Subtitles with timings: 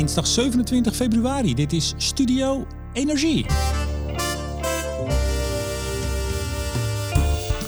[0.00, 1.54] dinsdag 27 februari.
[1.54, 3.46] Dit is Studio Energie.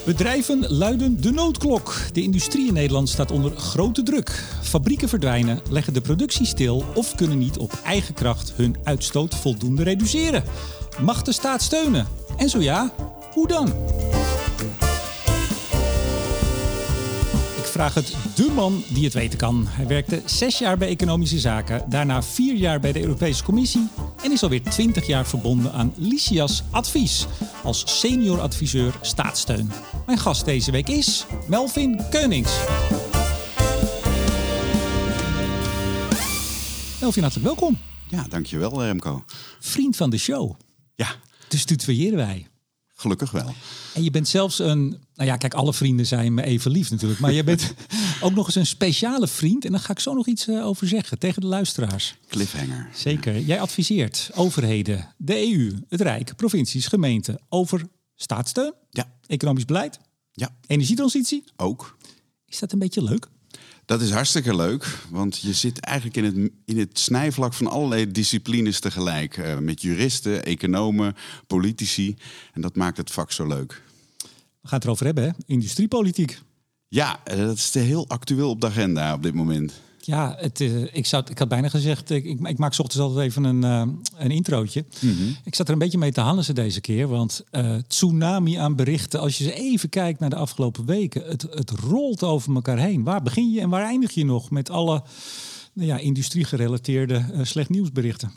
[0.04, 1.94] Bedrijven luiden de noodklok.
[2.12, 4.44] De industrie in Nederland staat onder grote druk.
[4.62, 9.82] Fabrieken verdwijnen, leggen de productie stil of kunnen niet op eigen kracht hun uitstoot voldoende
[9.82, 10.44] reduceren.
[11.00, 12.06] Mag de staat steunen?
[12.36, 12.92] En zo ja,
[13.32, 13.72] hoe dan?
[17.88, 19.66] Vraag het de man die het weten kan.
[19.68, 23.88] Hij werkte zes jaar bij Economische Zaken, daarna vier jaar bij de Europese Commissie
[24.22, 27.26] en is alweer twintig jaar verbonden aan Lysias Advies
[27.62, 29.70] als senior adviseur staatssteun.
[30.06, 32.52] Mijn gast deze week is Melvin Keunings.
[37.00, 37.78] Melvin, hartelijk welkom.
[38.08, 39.24] Ja, dankjewel Remco.
[39.60, 40.54] Vriend van de show.
[40.94, 41.08] Ja.
[41.48, 42.51] Dus tutoyeren wij.
[43.02, 43.54] Gelukkig wel.
[43.94, 47.20] En je bent zelfs een, nou ja, kijk, alle vrienden zijn me even lief natuurlijk.
[47.20, 47.74] Maar je bent
[48.20, 49.64] ook nog eens een speciale vriend.
[49.64, 52.16] En daar ga ik zo nog iets eh, over zeggen tegen de luisteraars.
[52.28, 52.88] Cliffhanger.
[52.94, 53.40] Zeker.
[53.40, 57.82] Jij adviseert overheden, de EU, het Rijk, provincies, gemeenten over
[58.14, 58.74] staatssteun.
[58.90, 59.12] Ja.
[59.26, 59.98] Economisch beleid.
[60.32, 60.56] Ja.
[60.66, 61.44] Energietransitie.
[61.56, 61.96] Ook.
[62.46, 63.28] Is dat een beetje leuk?
[63.84, 68.10] Dat is hartstikke leuk, want je zit eigenlijk in het, in het snijvlak van allerlei
[68.10, 69.36] disciplines tegelijk.
[69.36, 71.16] Uh, met juristen, economen,
[71.46, 72.16] politici.
[72.52, 73.82] En dat maakt het vak zo leuk.
[74.60, 75.30] We gaan het erover hebben, hè?
[75.46, 76.40] Industriepolitiek.
[76.88, 79.80] Ja, eh, dat is heel actueel op de agenda op dit moment.
[80.04, 83.26] Ja, het, uh, ik, zou, ik had bijna gezegd, ik, ik, ik maak ochtends altijd
[83.26, 84.84] even een, uh, een introotje.
[85.00, 85.36] Mm -hmm.
[85.44, 89.20] Ik zat er een beetje mee te hannissen deze keer, want uh, tsunami aan berichten.
[89.20, 93.02] Als je even kijkt naar de afgelopen weken, het, het rolt over elkaar heen.
[93.02, 95.02] Waar begin je en waar eindig je nog met alle
[95.72, 98.32] nou ja, industrie-gerelateerde slecht nieuwsberichten?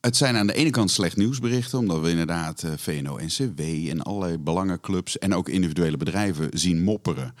[0.00, 5.18] Het zijn aan de ene kant slecht nieuwsberichten, omdat we inderdaad VNO-NCW en allerlei belangenclubs
[5.18, 7.34] en ook individuele bedrijven zien mopperen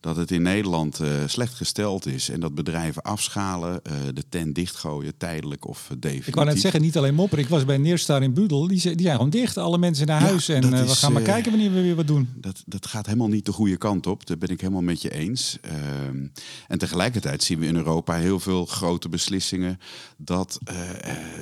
[0.00, 4.54] dat het in Nederland uh, slecht gesteld is en dat bedrijven afschalen, uh, de tent
[4.54, 6.26] dichtgooien, tijdelijk of definitief.
[6.26, 7.44] Ik wou net zeggen, niet alleen mopperen.
[7.44, 9.56] Ik was bij Neerstar in Budel, die, die zijn gewoon dicht.
[9.56, 12.06] Alle mensen naar huis ja, en we is, gaan maar kijken wanneer we weer wat
[12.06, 12.28] doen.
[12.34, 15.10] Dat, dat gaat helemaal niet de goede kant op, daar ben ik helemaal met je
[15.10, 15.58] eens.
[15.60, 16.26] Ehm,
[16.68, 19.78] en tegelijkertijd zien we in Europa heel veel grote beslissingen
[20.16, 20.58] dat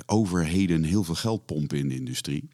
[0.06, 2.48] overheden heel veel geld pompen in de industrie.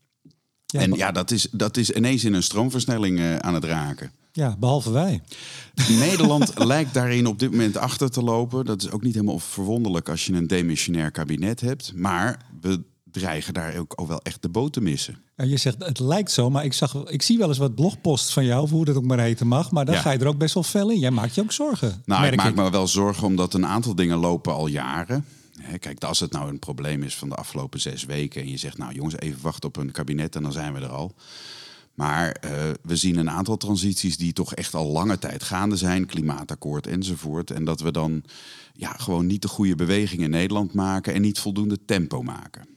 [0.74, 4.10] Ja, en ja, dat is, dat is ineens in een stroomversnelling uh, aan het raken.
[4.32, 5.22] Ja, behalve wij.
[5.98, 8.64] Nederland lijkt daarin op dit moment achter te lopen.
[8.64, 11.92] Dat is ook niet helemaal verwonderlijk als je een demissionair kabinet hebt.
[11.94, 15.18] Maar we dreigen daar ook, ook wel echt de boot te missen.
[15.36, 18.32] En je zegt het lijkt zo, maar ik, zag, ik zie wel eens wat blogposts
[18.32, 19.70] van jou, of hoe dat ook maar heten mag.
[19.70, 20.00] Maar dan ja.
[20.00, 20.98] ga je er ook best wel fel in.
[20.98, 22.02] Jij maakt je ook zorgen.
[22.04, 22.54] Nou, ik maak ik.
[22.54, 25.24] me wel zorgen omdat een aantal dingen lopen al jaren.
[25.78, 28.78] Kijk, als het nou een probleem is van de afgelopen zes weken en je zegt,
[28.78, 31.14] nou jongens, even wachten op een kabinet en dan zijn we er al.
[31.94, 32.50] Maar uh,
[32.82, 37.50] we zien een aantal transities die toch echt al lange tijd gaande zijn, klimaatakkoord enzovoort.
[37.50, 38.24] En dat we dan
[38.72, 42.68] ja, gewoon niet de goede beweging in Nederland maken en niet voldoende tempo maken.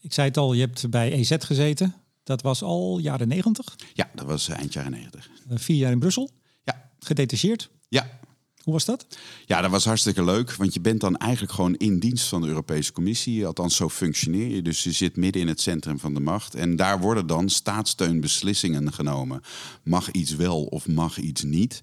[0.00, 1.94] Ik zei het al, je hebt bij EZ gezeten.
[2.22, 3.76] Dat was al jaren negentig?
[3.92, 5.30] Ja, dat was eind jaren negentig.
[5.50, 6.30] Uh, vier jaar in Brussel?
[6.64, 6.90] Ja.
[6.98, 7.70] Gedetacheerd?
[7.88, 8.20] Ja,
[8.64, 9.06] hoe was dat?
[9.46, 10.52] Ja, dat was hartstikke leuk.
[10.54, 13.46] Want je bent dan eigenlijk gewoon in dienst van de Europese Commissie.
[13.46, 14.62] Althans, zo functioneer je.
[14.62, 16.54] Dus je zit midden in het centrum van de macht.
[16.54, 19.40] En daar worden dan staatssteunbeslissingen genomen.
[19.82, 21.80] Mag iets wel of mag iets niet?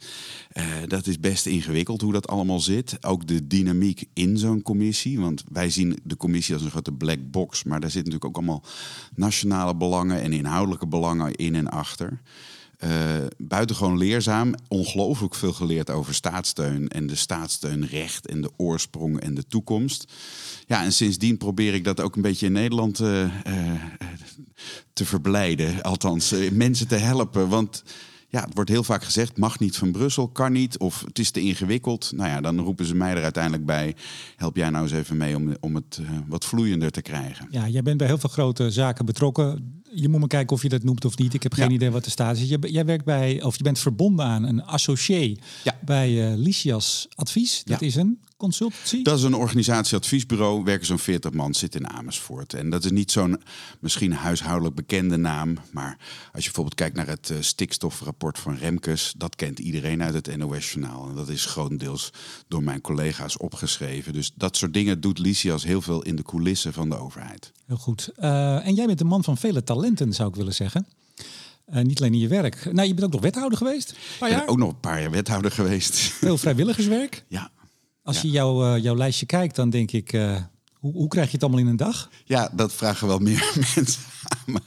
[0.53, 2.97] Uh, dat is best ingewikkeld hoe dat allemaal zit.
[3.06, 5.20] Ook de dynamiek in zo'n commissie.
[5.20, 7.64] Want wij zien de commissie als een grote black box.
[7.64, 8.64] Maar daar zitten natuurlijk ook allemaal
[9.16, 12.22] nationale belangen en inhoudelijke belangen in en achter.
[12.84, 12.90] Uh,
[13.38, 14.53] buitengewoon leerzaam.
[14.68, 20.14] Ongelooflijk veel geleerd over staatssteun en de staatssteunrecht en de oorsprong en de toekomst.
[20.68, 23.31] Ja, en sindsdien probeer ik dat ook een beetje in Nederland uh, uh,
[24.94, 25.81] te verblijden.
[25.81, 27.50] Althans, mensen te helpen.
[27.50, 27.84] Want
[28.28, 31.31] ja, het wordt heel vaak gezegd, mag niet van Brussel, kan niet, of het is
[31.31, 32.12] te ingewikkeld.
[32.16, 33.96] Nou ja, dan roepen ze mij er uiteindelijk bij.
[34.36, 37.47] Help jij nou eens even mee om, om het wat vloeiender te krijgen.
[37.50, 39.81] Ja, jij bent bij heel veel grote zaken betrokken.
[39.94, 41.34] Je moet maar kijken of je dat noemt of niet.
[41.34, 41.75] Ik heb geen ja.
[41.75, 42.38] idee wat er staat.
[42.38, 45.79] Dus jij werkt bij, of je bent verbonden aan een associé ja.
[45.85, 47.63] bij uh, Lysias Advies.
[47.63, 47.85] Dat ja.
[47.85, 49.02] is een consultancy?
[49.02, 50.63] Dat is een organisatieadviesbureau.
[50.63, 52.53] Werken zo'n 40 man, zit in Amersfoort.
[52.53, 53.41] En dat is niet zo'n
[53.79, 55.58] misschien huishoudelijk bekende naam.
[55.72, 55.97] Maar
[56.34, 60.38] als je bijvoorbeeld kijkt naar het uh, stikstofrapport van Remkes, dat kent iedereen uit het
[60.38, 61.09] NOS-journaal.
[61.09, 62.09] En dat is grotendeels
[62.47, 64.14] door mijn collega's opgeschreven.
[64.14, 67.52] Dus dat soort dingen doet Lysias heel veel in de coulissen van de overheid.
[67.66, 68.09] Heel goed.
[68.20, 70.87] Uh, en jij bent een man van vele talenten, zou ik willen zeggen.
[71.73, 72.73] Uh, niet alleen in je werk.
[72.73, 73.91] Nou, je bent ook nog wethouder geweest.
[73.91, 75.96] Ik ben ook nog een paar jaar wethouder geweest.
[75.96, 77.23] Veel vrijwilligerswerk.
[77.28, 77.52] Ja.
[78.03, 80.38] Als je jou, uh, jouw lijstje kijkt, dan denk ik, uh,
[80.74, 82.09] hoe, hoe, krijg je het allemaal in een dag?
[82.26, 84.59] Ja, dat vragen wel meer mensen aan me.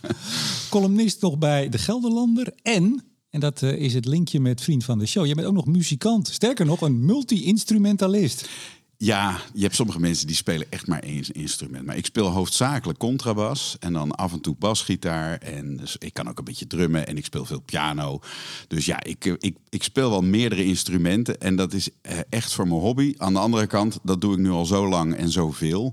[0.71, 4.99] Columnist nog bij De Gelderlander en, en dat uh, is het linkje met vriend van
[4.99, 6.29] de show, je bent ook nog muzikant.
[6.29, 8.49] Sterker nog, een multi-instrumentalist.
[9.05, 11.87] Ja, je hebt sommige mensen die spelen echt maar één instrument.
[11.87, 15.39] Maar ik speel hoofdzakelijk contrabas en dan af en toe basgitaar.
[15.39, 18.21] En dus ik kan ook een beetje drummen en ik speel veel piano.
[18.69, 22.69] Dus ja, ik, ik, ik speel wel meerdere instrumenten en dat is eh, echt voor
[22.69, 23.15] mijn hobby.
[23.17, 25.93] Aan de andere kant, dat doe ik nu al zo lang en zoveel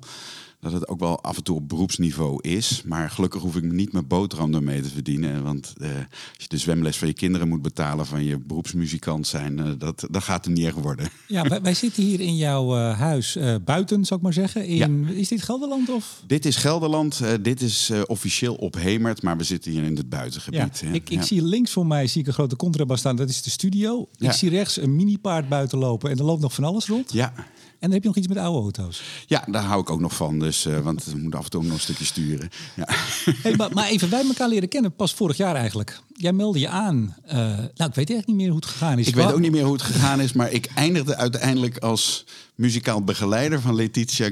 [0.62, 2.81] dat het ook wel af en toe op beroepsniveau is.
[2.86, 5.44] Maar gelukkig hoef ik me niet mijn boterham ermee te verdienen.
[5.44, 5.98] Want uh, als
[6.38, 10.24] je de zwemles van je kinderen moet betalen van je beroepsmuzikant zijn, uh, dat, dat
[10.24, 11.10] gaat er niet echt worden.
[11.28, 14.66] Ja, wij, wij zitten hier in jouw uh, huis buiten, zou ik maar zeggen.
[14.66, 15.13] In, ja.
[15.13, 15.90] Is dit Gelderland?
[15.90, 16.24] Of?
[16.28, 17.22] Dit is Gelderland.
[17.42, 20.80] dit is officieel op Hemert, maar we zitten hier in het buitengebied.
[20.80, 21.22] Ja, ik, ik ja.
[21.22, 23.16] zie links voor mij zie ik een grote contrabas staan.
[23.16, 24.10] Dat is de studio.
[24.18, 27.13] Ik zie rechts een mini-paard buiten lopen en er loopt nog van alles rond.
[27.13, 27.34] Ja.
[27.81, 29.04] En dan heb je nog iets met oude auto's.
[29.25, 30.39] Ja, daar hou ik ook nog van.
[30.39, 32.50] Dus, uh, want we moeten af en toe nog een stukje sturen.
[32.75, 32.88] Ja.
[33.42, 36.01] Hey, maar, maar, even, wij elkaar leren kennen pas vorig jaar eigenlijk.
[36.22, 37.16] Jij meldde je aan.
[37.26, 39.08] Uh, nou, ik weet eigenlijk niet meer hoe het gegaan is.
[39.08, 40.34] Ik weet ook niet meer hoe het gegaan is.
[40.34, 42.26] Maar ik eindigde uiteindelijk als
[42.56, 44.26] muzikaal begeleider van Letitia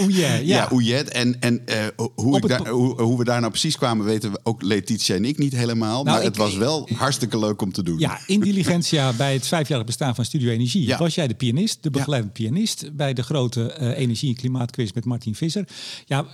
[0.00, 0.46] Ouillet.
[0.46, 1.02] Ja, ja.
[1.02, 4.40] En, en uh, hoe, ik daar, hoe, hoe, we daar nou precies kwamen, weten we
[4.42, 6.04] ook Letitia en ik niet helemaal.
[6.04, 7.98] Nou, maar ik, het was wel hartstikke leuk om te doen.
[7.98, 10.98] Ja, in Diligentia bij het vijfjarig bestaan van Studio Energie ja.
[10.98, 15.04] was jij de pianist, de begeleidend pianist bij de grote uh, energie- en klimaatquiz met
[15.04, 15.68] Martin Visser.
[16.06, 16.26] Ja,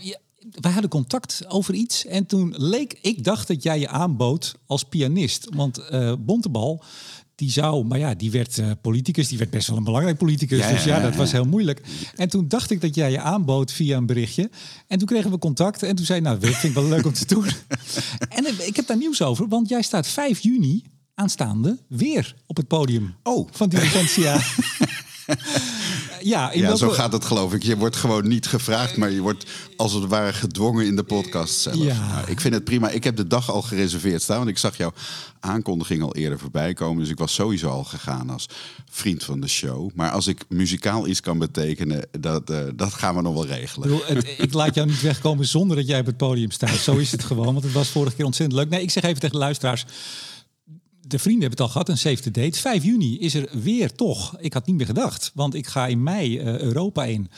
[0.50, 4.82] wij hadden contact over iets en toen leek ik dacht dat jij je aanbood als
[4.82, 6.82] pianist, want uh, Bontebal
[7.35, 10.58] die zou, maar ja, die werd uh, politicus, die werd best wel een belangrijk politicus.
[10.58, 11.82] Ja, dus ja, dat was heel moeilijk.
[12.17, 14.50] En toen dacht ik dat jij je aanbood via een berichtje.
[14.87, 17.12] En toen kregen we contact en toen zei nou, dat vind ik wel leuk om
[17.12, 17.46] te doen.
[18.29, 20.82] en ik heb daar nieuws over, want jij staat 5 juni
[21.14, 23.49] aanstaande weer op het podium oh.
[23.50, 24.41] van Diligentia.
[26.24, 27.62] ja, ja zo gaat het geloof ik.
[27.62, 29.44] Je wordt gewoon niet gevraagd, maar je wordt
[29.76, 31.76] als het ware gedwongen in de podcast zelf.
[31.76, 32.08] Ja.
[32.08, 32.88] Nou, ik vind het prima.
[32.88, 34.92] Ik heb de dag al gereserveerd staan, want ik zag jouw
[35.40, 37.02] aankondiging al eerder voorbij komen.
[37.02, 38.46] Dus ik was sowieso al gegaan als
[38.90, 39.90] vriend van de show.
[39.94, 43.90] Maar als ik muzikaal iets kan betekenen, dat, uh, dat gaan we nog wel regelen.
[43.90, 46.78] Ik, bedoel, het, ik laat jou niet wegkomen zonder dat jij op het podium staat.
[46.78, 48.70] Zo is het gewoon, want het was vorige keer ontzettend leuk.
[48.70, 49.84] Nee, ik zeg even tegen de luisteraars
[51.06, 52.60] de vrienden hebben het al gehad, een the date.
[52.60, 54.36] 5 juni is er weer toch.
[54.38, 57.30] Ik had niet meer gedacht, want ik ga in mei uh, Europa in.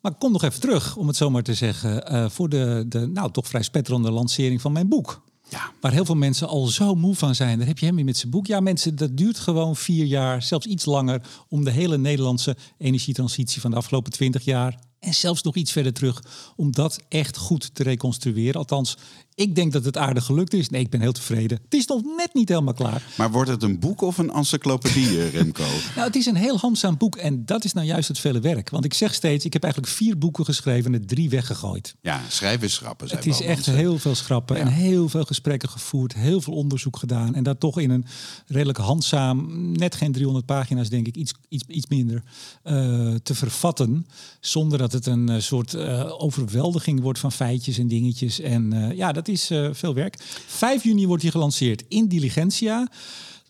[0.00, 2.84] Maar ik kom nog even terug, om het zo maar te zeggen, uh, voor de,
[2.88, 5.22] de nou, toch vrij spetterende lancering van mijn boek.
[5.48, 5.72] Ja.
[5.80, 7.58] Waar heel veel mensen al zo moe van zijn.
[7.58, 8.46] Daar heb je hem weer met zijn boek.
[8.46, 13.60] Ja, mensen, dat duurt gewoon vier jaar, zelfs iets langer, om de hele Nederlandse energietransitie
[13.60, 16.22] van de afgelopen twintig jaar en zelfs nog iets verder terug
[16.56, 18.54] om dat echt goed te reconstrueren.
[18.54, 18.96] Althans,
[19.34, 20.68] ik denk dat het aardig gelukt is.
[20.68, 21.58] Nee, ik ben heel tevreden.
[21.64, 23.02] Het is nog net niet helemaal klaar.
[23.16, 25.64] Maar wordt het een boek of een encyclopedie, Remco?
[25.96, 27.16] nou, het is een heel handzaam boek.
[27.16, 28.70] En dat is nou juist het vele werk.
[28.70, 31.94] Want ik zeg steeds, ik heb eigenlijk vier boeken geschreven en drie weggegooid.
[32.00, 33.08] Ja, schrijven is schrappen.
[33.10, 34.56] Het is echt heel veel schrappen.
[34.56, 34.62] Ja.
[34.62, 36.14] En heel veel gesprekken gevoerd.
[36.14, 37.34] Heel veel onderzoek gedaan.
[37.34, 38.06] En dat toch in een
[38.46, 42.22] redelijk handzaam, net geen 300 pagina's denk ik, iets, iets, iets minder,
[42.64, 44.06] uh, te vervatten.
[44.40, 48.40] Zonder dat het een uh, soort uh, overweldiging wordt van feitjes en dingetjes.
[48.40, 50.16] En ja, dat is veel werk.
[50.46, 52.88] 5 juni wordt hij gelanceerd in Diligentia.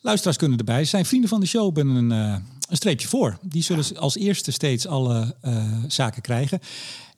[0.01, 1.05] Luisteraars kunnen erbij zijn.
[1.05, 3.37] Vrienden van de show hebben een, een streepje voor.
[3.41, 3.99] Die zullen ja.
[3.99, 5.35] als eerste steeds alle
[5.87, 6.59] zaken krijgen.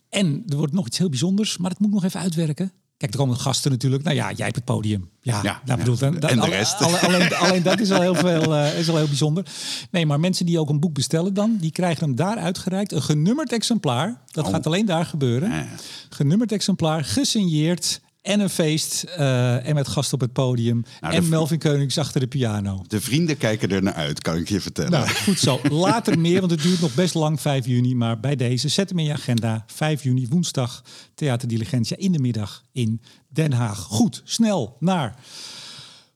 [0.09, 2.71] En er wordt nog iets heel bijzonders, maar dat moet ik nog even uitwerken.
[2.97, 4.03] Kijk, er komen gasten natuurlijk.
[4.03, 5.09] Nou ja, jij hebt het podium.
[5.21, 5.97] Ja, ja, nou, bedoel.
[5.97, 6.81] Dan, en de rest.
[6.81, 9.45] Alle, alleen, alleen, dat is al heel veel, uh, is al heel bijzonder.
[9.91, 12.91] Nee, maar mensen die ook een boek bestellen dan, die krijgen hem daar uitgereikt.
[12.91, 14.21] Een genummerd exemplaar.
[14.31, 14.51] Dat oh.
[14.51, 15.49] gaat alleen daar gebeuren.
[15.49, 15.67] Ja.
[16.09, 20.83] Genummerd exemplaar, gesigneerd en een feest uh, en met gast op het podium.
[21.01, 22.83] Nou, en Melvin Keunings achter de piano.
[22.87, 24.91] De vrienden kijken er naar uit, kan ik je vertellen.
[24.91, 25.59] Nou, goed zo.
[25.69, 27.95] Later meer, want het duurt nog best lang, 5 juni.
[27.95, 29.63] Maar bij deze, zet hem in je agenda.
[29.67, 30.83] 5 juni, woensdag,
[31.15, 33.79] Theater Diligentia in de middag in Den Haag.
[33.79, 35.15] Goed, snel naar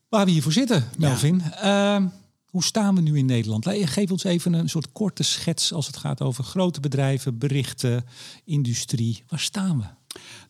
[0.09, 1.41] waar we hiervoor zitten, Melvin.
[1.61, 1.99] Ja.
[1.99, 2.05] Uh,
[2.45, 3.67] hoe staan we nu in Nederland?
[3.67, 8.05] Geef ons even een soort korte schets als het gaat over grote bedrijven, berichten,
[8.45, 9.23] industrie.
[9.27, 10.00] Waar staan we?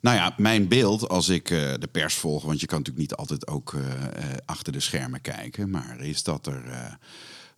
[0.01, 3.17] Nou ja, mijn beeld als ik uh, de pers volg, want je kan natuurlijk niet
[3.17, 3.87] altijd ook uh, uh,
[4.45, 6.97] achter de schermen kijken, maar is dat er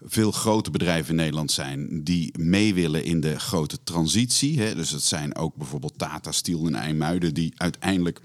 [0.06, 4.60] veel grote bedrijven in Nederland zijn die mee willen in de grote transitie.
[4.60, 4.76] Hè?
[4.76, 8.22] Dus het zijn ook bijvoorbeeld Tata Steel en IJmuiden die uiteindelijk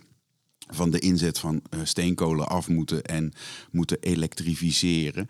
[0.70, 3.32] van de inzet van steenkolen af moeten en
[3.70, 5.28] moeten elektrificeren.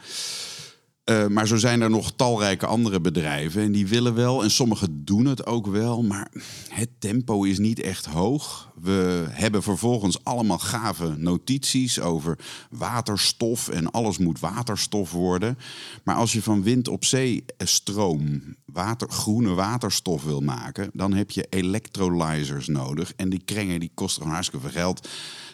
[1.10, 5.04] Uh, maar zo zijn er nog talrijke andere bedrijven en die willen wel en sommigen
[5.04, 6.30] doen het ook wel, maar
[6.68, 8.72] het tempo is niet echt hoog.
[8.80, 12.38] We hebben vervolgens allemaal gave notities over
[12.70, 15.58] waterstof en alles moet waterstof worden.
[16.04, 21.30] Maar als je van wind op zee stroom water, groene waterstof wil maken, dan heb
[21.30, 25.08] je electrolyzers nodig en die kringen die kosten gewoon hartstikke veel geld.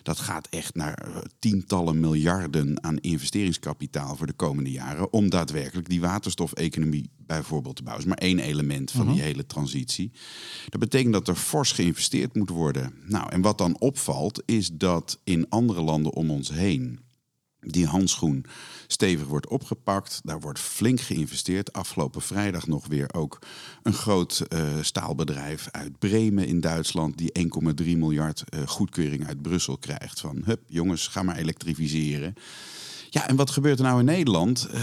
[0.04, 6.00] Dat gaat echt naar tientallen miljarden aan investeringskapitaal voor de komende jaren om daadwerkelijk die
[6.00, 8.06] waterstofeconomie bijvoorbeeld te bouwen.
[8.06, 10.12] Dat is maar één element van die hele transitie.
[10.68, 12.94] Dat betekent dat er fors geïnvesteerd moet worden.
[13.06, 17.00] Nou, en wat dan opvalt, is dat in andere landen om ons heen
[17.60, 18.44] die handschoen
[18.86, 20.20] stevig wordt opgepakt.
[20.24, 21.72] Daar wordt flink geïnvesteerd.
[21.72, 23.38] Afgelopen vrijdag nog weer ook
[23.82, 27.18] een groot uh, staalbedrijf uit Bremen in Duitsland...
[27.18, 27.32] die
[27.82, 30.20] 1,3 miljard uh, goedkeuring uit Brussel krijgt.
[30.20, 32.34] Van, hup, jongens, ga maar elektrificeren.
[33.14, 34.68] Ja, en wat gebeurt er nou in Nederland?
[34.74, 34.80] Uh,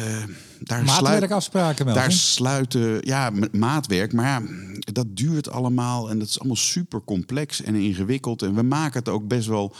[0.60, 1.93] daar Maatwerkafspraken wel.
[1.93, 4.13] Daar sluiten, ja, maatwerk.
[4.13, 4.41] Maar ja,
[4.79, 8.41] dat duurt allemaal en dat is allemaal super complex en ingewikkeld.
[8.41, 9.75] En we maken het ook best wel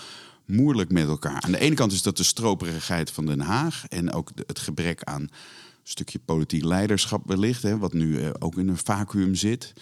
[0.52, 1.42] moeilijk met elkaar.
[1.42, 5.04] Aan de ene kant is dat de stroperigheid van Den Haag en ook het gebrek
[5.04, 5.30] aan een
[5.84, 9.74] stukje politiek leiderschap wellicht, hè, wat nu uh, ook in een vacuüm zit.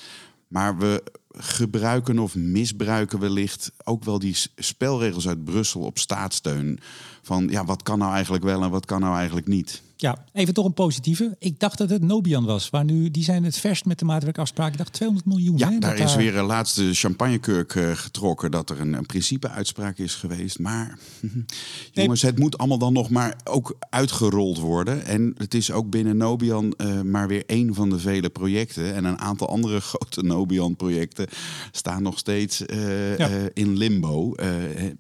[0.48, 6.80] Maar we gebruiken of misbruiken wellicht ook wel die spelregels uit Brussel op staatssteun.
[7.30, 9.82] Van ja, wat kan nou eigenlijk wel en wat kan nou eigenlijk niet?
[10.02, 11.36] Ja, even toch een positieve.
[11.40, 14.72] Ik dacht dat het Nobian was, waar nu die zijn het verst met de maatwerkafspraak.
[14.72, 15.58] Ik dacht 200 miljoen.
[15.58, 19.98] Ja, hè, daar is weer een laatste champagnekurk uh, getrokken dat er een, een principe-uitspraak
[19.98, 20.60] is geweest.
[20.60, 21.00] Maar
[21.92, 25.06] jongens, het moet allemaal dan nog maar ook uitgerold worden.
[25.06, 28.96] En het is ook binnen Nobian uh, maar weer één van de vele projecten.
[28.96, 31.28] En een aantal andere grote Nobian-projecten
[31.72, 33.30] staan nog steeds uh, ja.
[33.54, 34.34] in limbo.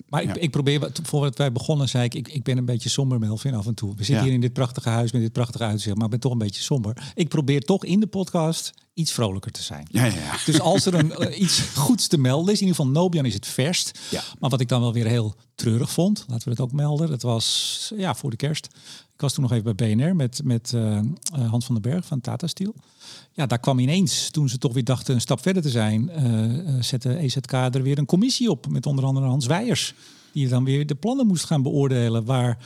[0.09, 0.33] maar ja.
[0.33, 3.53] ik, ik probeer, voordat wij begonnen, zei ik, ik, ik ben een beetje somber, Melvin,
[3.53, 3.89] af en toe.
[3.89, 4.23] We zitten ja.
[4.23, 6.61] hier in dit prachtige huis met dit prachtige uitzicht, maar ik ben toch een beetje
[6.61, 7.11] somber.
[7.15, 9.87] Ik probeer toch in de podcast iets vrolijker te zijn.
[9.91, 10.37] Ja, ja, ja.
[10.45, 13.33] Dus als er een, uh, iets goeds te melden is, in ieder geval Nobian is
[13.33, 13.99] het verst.
[14.39, 17.21] Maar wat ik dan wel weer heel treurig vond, laten we het ook melden, dat
[17.21, 18.65] was ja, voor de kerst.
[19.13, 20.99] Ik was toen nog even bij BNR met, met uh,
[21.49, 22.75] Hans van den Berg van Tata Steel.
[23.31, 26.81] Ja, daar kwam ineens, toen ze toch weer dachten een stap verder te zijn, uh,
[26.81, 29.93] zette EZK er weer een commissie op met onder andere Hans Weijers.
[30.31, 32.57] Die dan weer de plannen moest gaan beoordelen waar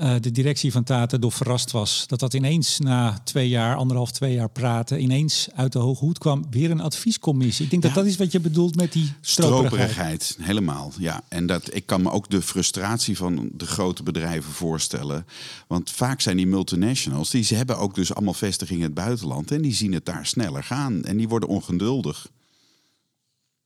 [0.00, 2.06] uh, de directie van Tata door verrast was.
[2.06, 6.18] Dat dat ineens na twee jaar, anderhalf, twee jaar praten, ineens uit de hoge hoed
[6.18, 6.44] kwam.
[6.50, 7.64] Weer een adviescommissie.
[7.64, 7.88] Ik denk ja.
[7.88, 9.66] dat dat is wat je bedoelt met die stroperigheid.
[9.66, 10.38] stroperigheid.
[10.40, 11.22] Helemaal, ja.
[11.28, 15.26] En dat, ik kan me ook de frustratie van de grote bedrijven voorstellen.
[15.66, 19.50] Want vaak zijn die multinationals, die ze hebben ook dus allemaal vestigingen in het buitenland.
[19.50, 21.04] En die zien het daar sneller gaan.
[21.04, 22.28] En die worden ongeduldig.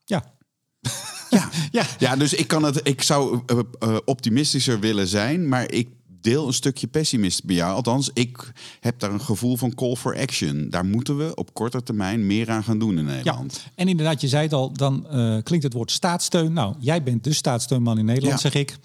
[0.04, 0.34] Ja,
[1.32, 1.86] ja, ja.
[1.98, 5.88] ja, dus ik, kan het, ik zou uh, uh, optimistischer willen zijn, maar ik
[6.22, 7.74] deel een stukje pessimist bij jou.
[7.74, 10.70] Althans, ik heb daar een gevoel van call for action.
[10.70, 13.60] Daar moeten we op korte termijn meer aan gaan doen in Nederland.
[13.64, 16.52] Ja, en inderdaad, je zei het al, dan uh, klinkt het woord staatssteun.
[16.52, 18.50] Nou, jij bent de staatssteunman in Nederland, ja.
[18.50, 18.76] zeg ik.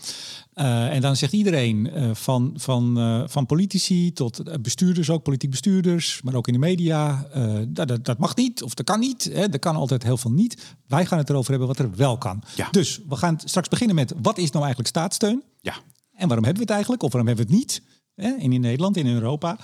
[0.56, 5.50] Uh, en dan zegt iedereen, uh, van, van, uh, van politici tot bestuurders, ook politiek
[5.50, 7.28] bestuurders, maar ook in de media,
[7.68, 9.30] dat, dat, dat, mag niet of dat kan niet.
[9.34, 10.76] Hè, dat kan altijd heel veel niet.
[10.88, 12.44] Wij gaan het erover hebben wat er wel kan.
[12.56, 12.68] Ja.
[12.72, 15.44] Dus we gaan straks beginnen met wat is nou eigenlijk staatssteun?
[15.62, 15.74] Ja.
[16.18, 17.04] En waarom hebben we het eigenlijk?
[17.04, 17.82] Of waarom hebben we het niet?
[18.16, 18.36] Hè?
[18.38, 19.58] In, Nederland, in Europa.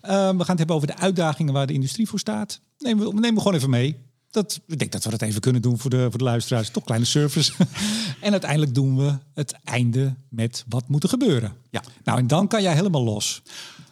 [0.00, 2.60] we gaan het hebben over de uitdagingen waar de industrie voor staat.
[2.78, 3.96] Nemen we, nemen we gewoon even mee.
[4.30, 6.70] Dat, ik denk dat we dat even kunnen doen voor de, voor de luisteraars.
[6.70, 7.52] Toch kleine service.
[8.20, 11.52] en uiteindelijk doen we het einde met wat moet er gebeuren.
[11.70, 11.82] Ja.
[12.04, 13.42] Nou, en dan kan jij helemaal los.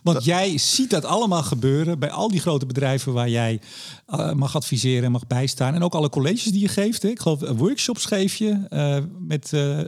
[0.03, 0.27] Want dat...
[0.27, 3.61] jij ziet dat allemaal gebeuren bij al die grote bedrijven waar jij
[4.09, 5.75] uh, mag adviseren en mag bijstaan.
[5.75, 7.03] En ook alle colleges die je geeft.
[7.03, 7.09] Hè.
[7.09, 9.53] Ik geloof workshops geef je uh, met...
[9.53, 9.81] Uh,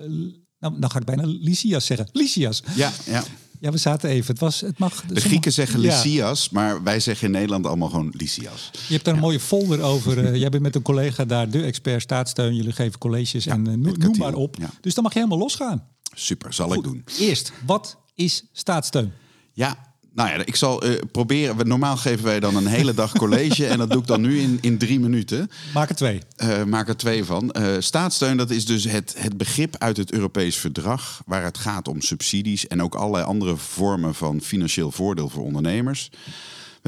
[0.61, 2.09] nou, dan ga ik bijna Lysias zeggen.
[2.12, 2.62] Lysias.
[2.75, 3.25] Ja, ja.
[3.61, 4.27] Ja, we zaten even.
[4.27, 6.49] Het was, het mag, de Grieken zeggen Lysias, ja.
[6.53, 8.71] maar wij zeggen in Nederland allemaal gewoon Lysias.
[8.87, 10.19] Je hebt daar een mooie folder over.
[10.19, 12.55] Uh, jij bent met een collega daar, de expert staatssteun.
[12.55, 14.57] Jullie geven colleges ja, en uh, noem, noem maar op.
[14.81, 15.87] Dus dan mag je helemaal losgaan.
[16.15, 16.77] Super, zal Goed.
[16.77, 17.05] ik doen.
[17.19, 19.12] Eerst, wat is staatssteun?
[19.53, 21.69] Ja, nou ja, ik zal uh, proberen.
[21.69, 23.67] Normaal geven wij dan een hele dag college.
[23.67, 25.50] en dat doe ik dan nu in, in drie minuten.
[25.75, 26.21] Maak er twee.
[26.43, 27.55] Uh, maak er twee van.
[27.59, 31.23] Uh, staatssteun, dat is dus het, het begrip uit het Europees Verdrag.
[31.27, 32.67] waar het gaat om subsidies.
[32.67, 36.11] en ook allerlei andere vormen van financieel voordeel voor ondernemers.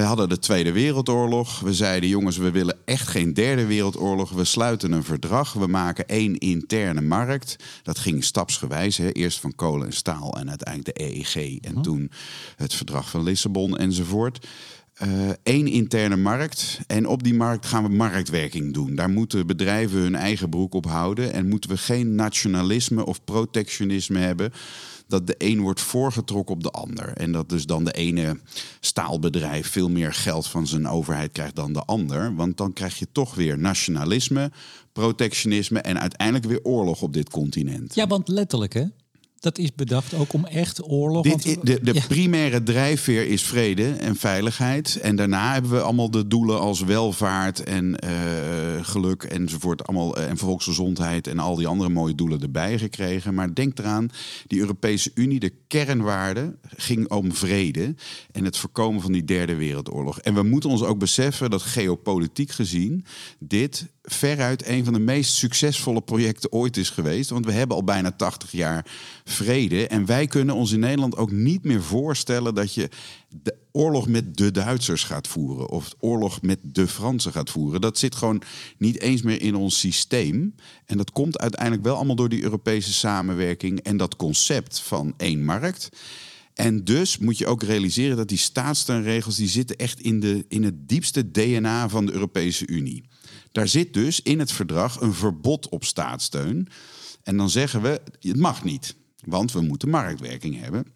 [0.01, 1.61] We hadden de Tweede Wereldoorlog.
[1.61, 4.31] We zeiden, jongens, we willen echt geen derde wereldoorlog.
[4.31, 5.53] We sluiten een verdrag.
[5.53, 7.57] We maken één interne markt.
[7.83, 8.97] Dat ging stapsgewijs.
[8.97, 9.13] Hè.
[9.13, 11.61] Eerst van kolen en staal en uiteindelijk de EEG.
[11.61, 11.83] En oh.
[11.83, 12.11] toen
[12.57, 14.47] het verdrag van Lissabon enzovoort.
[15.43, 16.81] Eén uh, interne markt.
[16.87, 18.95] En op die markt gaan we marktwerking doen.
[18.95, 21.33] Daar moeten bedrijven hun eigen broek op houden.
[21.33, 24.53] En moeten we geen nationalisme of protectionisme hebben
[25.11, 27.13] dat de een wordt voorgetrokken op de ander.
[27.13, 28.41] En dat dus dan de ene
[28.81, 32.35] staalbedrijf veel meer geld van zijn overheid krijgt dan de ander.
[32.35, 34.51] Want dan krijg je toch weer nationalisme,
[34.93, 37.95] protectionisme en uiteindelijk weer oorlog op dit continent.
[37.95, 38.85] Ja, want letterlijk hè.
[39.41, 41.23] Dat is bedacht ook om echt oorlog...
[41.23, 42.01] Dit, want- de de Ja.
[42.09, 44.99] primaire drijfveer is vrede en veiligheid.
[45.03, 48.11] En daarna hebben we allemaal de doelen als welvaart en eh,
[48.83, 49.87] geluk enzovoort.
[49.87, 53.35] Allemaal, eh, en volksgezondheid en al die andere mooie doelen erbij gekregen.
[53.35, 54.09] Maar denk eraan,
[54.47, 57.95] die Europese Unie, de kernwaarde ging om vrede.
[58.33, 60.21] En het voorkomen van die derde wereldoorlog.
[60.21, 63.05] En we moeten ons ook beseffen dat geopolitiek gezien
[63.39, 67.31] dit veruit een van de meest succesvolle projecten ooit is geweest.
[67.31, 68.87] Want we hebben al bijna 80 jaar
[69.25, 69.87] vrede.
[69.87, 72.89] En wij kunnen ons in Nederland ook niet meer voorstellen dat je
[73.29, 75.69] de oorlog met de Duitsers gaat voeren.
[75.69, 77.81] Of oorlog met de Fransen gaat voeren.
[77.81, 78.43] Dat zit gewoon
[78.79, 80.55] niet eens meer in ons systeem.
[80.87, 85.45] En dat komt uiteindelijk wel allemaal door die Europese samenwerking en dat concept van één
[85.45, 85.89] markt.
[86.55, 90.63] En dus moet je ook realiseren dat die staatssteunregels die zitten echt in, de, in
[90.63, 93.05] het diepste DNA van de Europese Unie.
[93.53, 96.69] Daar zit dus in het verdrag een verbod op staatssteun.
[97.23, 100.87] En dan zeggen we, het mag niet, want we moeten marktwerking hebben.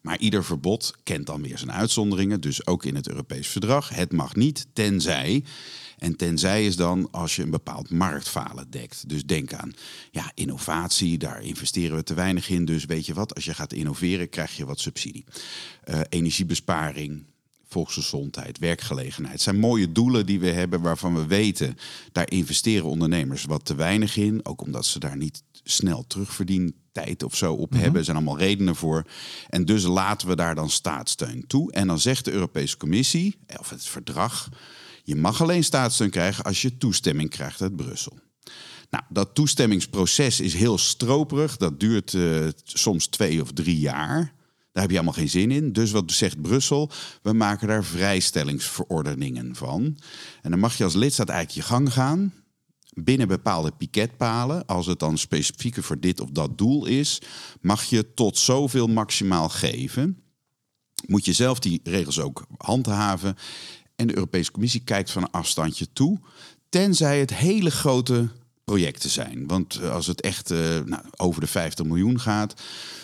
[0.00, 3.88] Maar ieder verbod kent dan weer zijn uitzonderingen, dus ook in het Europees verdrag.
[3.88, 5.44] Het mag niet, tenzij.
[5.98, 9.08] En tenzij is dan als je een bepaald marktfalen dekt.
[9.08, 9.72] Dus denk aan
[10.10, 12.64] ja, innovatie, daar investeren we te weinig in.
[12.64, 15.24] Dus weet je wat, als je gaat innoveren, krijg je wat subsidie.
[15.82, 17.24] Eh, energiebesparing,
[17.74, 19.34] volksgezondheid, werkgelegenheid.
[19.34, 21.76] Het zijn mooie doelen die we hebben waarvan we weten,
[22.12, 24.40] daar investeren ondernemers wat te weinig in.
[24.44, 27.98] Ook omdat ze daar niet snel terugverdienen tijd of zo op hebben.
[27.98, 29.04] Er zijn allemaal redenen voor.
[29.48, 31.72] En dus laten we daar dan staatssteun toe.
[31.72, 34.48] En dan zegt de Europese Commissie, of het verdrag,
[35.02, 38.18] je mag alleen staatssteun krijgen als je toestemming krijgt uit Brussel.
[38.90, 41.56] Nou, dat toestemmingsproces is heel stroperig.
[41.56, 44.34] Dat duurt eh, soms twee of drie jaar.
[44.74, 45.72] Daar heb je allemaal geen zin in.
[45.72, 46.90] Dus wat zegt Brussel?
[47.22, 49.98] We maken daar vrijstellingsverordeningen van.
[50.42, 52.32] En dan mag je als lidstaat eigenlijk je gang gaan.
[52.92, 57.20] Binnen bepaalde piketpalen, als het dan specifieker voor dit of dat doel is,
[57.60, 60.22] mag je tot zoveel maximaal geven.
[61.06, 63.36] Moet je zelf die regels ook handhaven.
[63.96, 66.20] En de Europese Commissie kijkt van een afstandje toe.
[66.68, 68.28] Tenzij het hele grote
[68.64, 69.46] projecten zijn.
[69.46, 72.54] Want eh, als het echt eh, nou, over de 50 miljoen gaat,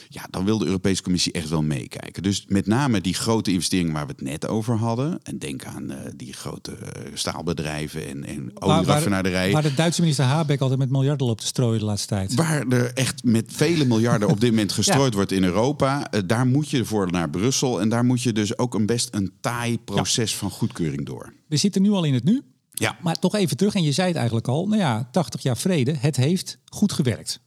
[0.08, 2.22] ja, dan wil de Europese Commissie echt wel meekijken.
[2.22, 5.20] Dus met name die grote investeringen waar we het net over hadden.
[5.22, 6.72] En denk aan eh, die grote
[7.14, 9.52] staalbedrijven en, en Waar, waar, olieraffinaderijen.
[9.52, 12.34] waar de Duitse minister Habeck altijd met miljarden op te strooien de laatste tijd.
[12.34, 16.10] Waar er echt met vele miljarden op dit moment gestrooid wordt in Europa.
[16.26, 17.80] daar moet je voor naar Brussel.
[17.80, 21.32] En daar moet je dus ook een best een taai proces van goedkeuring door.
[21.46, 22.42] We zitten nu al in het nu.
[22.80, 22.98] Ja.
[23.00, 24.66] Maar toch even terug, en je zei het eigenlijk al.
[24.66, 27.40] Nou ja, 80 jaar vrede, het heeft goed gewerkt.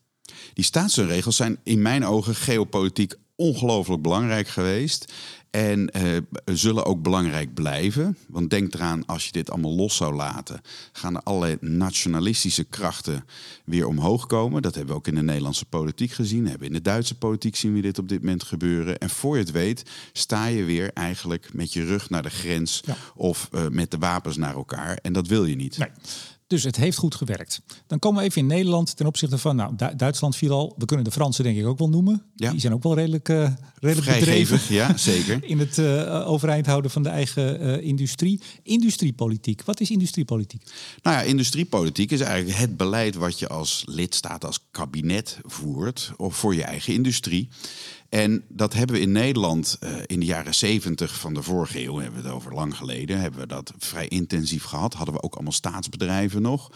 [0.53, 5.13] Die staatssteunregels zijn in mijn ogen geopolitiek ongelooflijk belangrijk geweest.
[5.53, 8.17] En eh, zullen ook belangrijk blijven.
[8.27, 10.61] Want denk eraan, als je dit allemaal los zou laten,
[10.91, 13.25] gaan er allerlei nationalistische krachten
[13.65, 14.61] weer omhoog komen.
[14.61, 16.47] Dat hebben we ook in de Nederlandse politiek gezien.
[16.47, 18.97] Hebben in de Duitse politiek zien we dit op dit moment gebeuren.
[18.97, 22.81] En voor je het weet, sta je weer eigenlijk met je rug naar de grens
[22.85, 22.95] Ja.
[23.15, 24.97] of eh, met de wapens naar elkaar.
[25.01, 25.77] En dat wil je niet.
[25.77, 25.89] Nee.
[26.47, 27.61] Dus het heeft goed gewerkt.
[27.87, 30.75] Dan komen we even in Nederland ten opzichte van, nou, Du- Duitsland viel al.
[30.77, 32.23] We kunnen de Fransen denk ik ook wel noemen.
[32.35, 32.51] Ja.
[32.51, 35.43] Die zijn ook wel redelijk, eh redelijk bedreven Vrijgevig, ja, zeker.
[35.53, 38.41] in het eh, overeind houden van de eigen eh, industrie.
[38.63, 39.63] Industriepolitiek.
[39.65, 40.63] Wat is industriepolitiek?
[41.01, 46.35] Nou ja, industriepolitiek is eigenlijk het beleid wat je als lidstaat, als kabinet voert of
[46.35, 47.49] voor je eigen industrie.
[48.13, 51.97] En dat hebben we in Nederland eh, in de jaren zeventig van de vorige eeuw,
[51.97, 54.93] hebben we het over lang geleden, hebben we dat vrij intensief gehad.
[54.93, 56.71] Hadden we ook allemaal staatsbedrijven nog.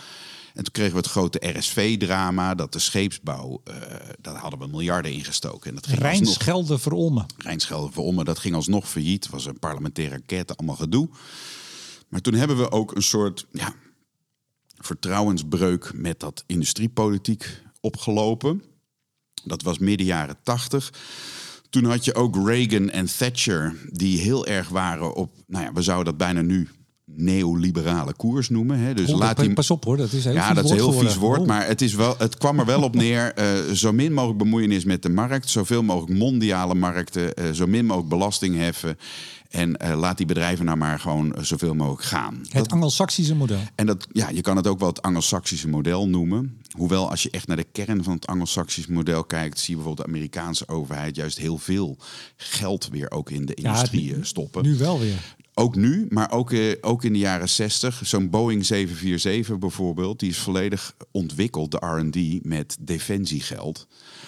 [0.53, 3.75] En toen kregen we het grote RSV-drama, dat de scheepsbouw, eh,
[4.21, 5.69] daar hadden we miljarden in gestoken.
[5.69, 7.25] En dat ging alsnog- Rijnsgelden verolmen.
[7.37, 9.29] Rijnschelde voor dat ging alsnog failliet.
[9.29, 11.09] was een parlementaire enquête, allemaal gedoe.
[12.07, 13.73] Maar toen hebben we ook een soort ja,
[14.77, 18.63] vertrouwensbreuk met dat industriepolitiek opgelopen.
[19.43, 20.93] Dat was midden jaren tachtig.
[21.69, 25.81] Toen had je ook Reagan en Thatcher, die heel erg waren op, nou ja, we
[25.81, 26.69] zouden dat bijna nu
[27.17, 28.79] neoliberale koers noemen.
[28.79, 28.93] Hè?
[28.93, 30.69] Dus Oh, laat die, Pas op hoor, dat is een heel ja, vies dat is
[30.71, 31.47] een heel woord vies woord, geworden.
[31.47, 33.33] maar het, is wel, het kwam er wel op neer.
[33.33, 37.85] eh, zo min mogelijk bemoeienis met de markt, zoveel mogelijk mondiale markten, eh, zo min
[37.85, 38.97] mogelijk belasting heffen.
[39.49, 42.41] En eh, laat die bedrijven nou maar gewoon zoveel mogelijk gaan.
[42.49, 43.59] Het Anglo-Saxische model.
[43.75, 46.57] En dat, ja, je kan het ook wel het Anglo-Saxische model noemen.
[46.77, 50.07] Hoewel, als je echt naar de kern van het Anglo-Saxische model kijkt, zie je bijvoorbeeld
[50.07, 51.97] de Amerikaanse overheid juist heel veel
[52.35, 54.63] geld weer ook in de industrie stoppen.
[54.63, 55.35] Nu wel weer.
[55.59, 58.01] Ook nu, maar ook, eh, ook in de jaren 60.
[58.03, 63.87] Zo'n Boeing 747 bijvoorbeeld, die is volledig ontwikkeld, de RD, met defensiegeld.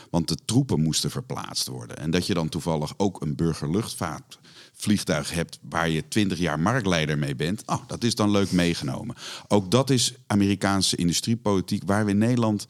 [0.09, 1.97] Want de troepen moesten verplaatst worden.
[1.97, 7.35] En dat je dan toevallig ook een burgerluchtvaatvliegtuig hebt waar je 20 jaar marktleider mee
[7.35, 9.15] bent, oh, dat is dan leuk meegenomen.
[9.47, 12.67] Ook dat is Amerikaanse industriepolitiek, waar we in Nederland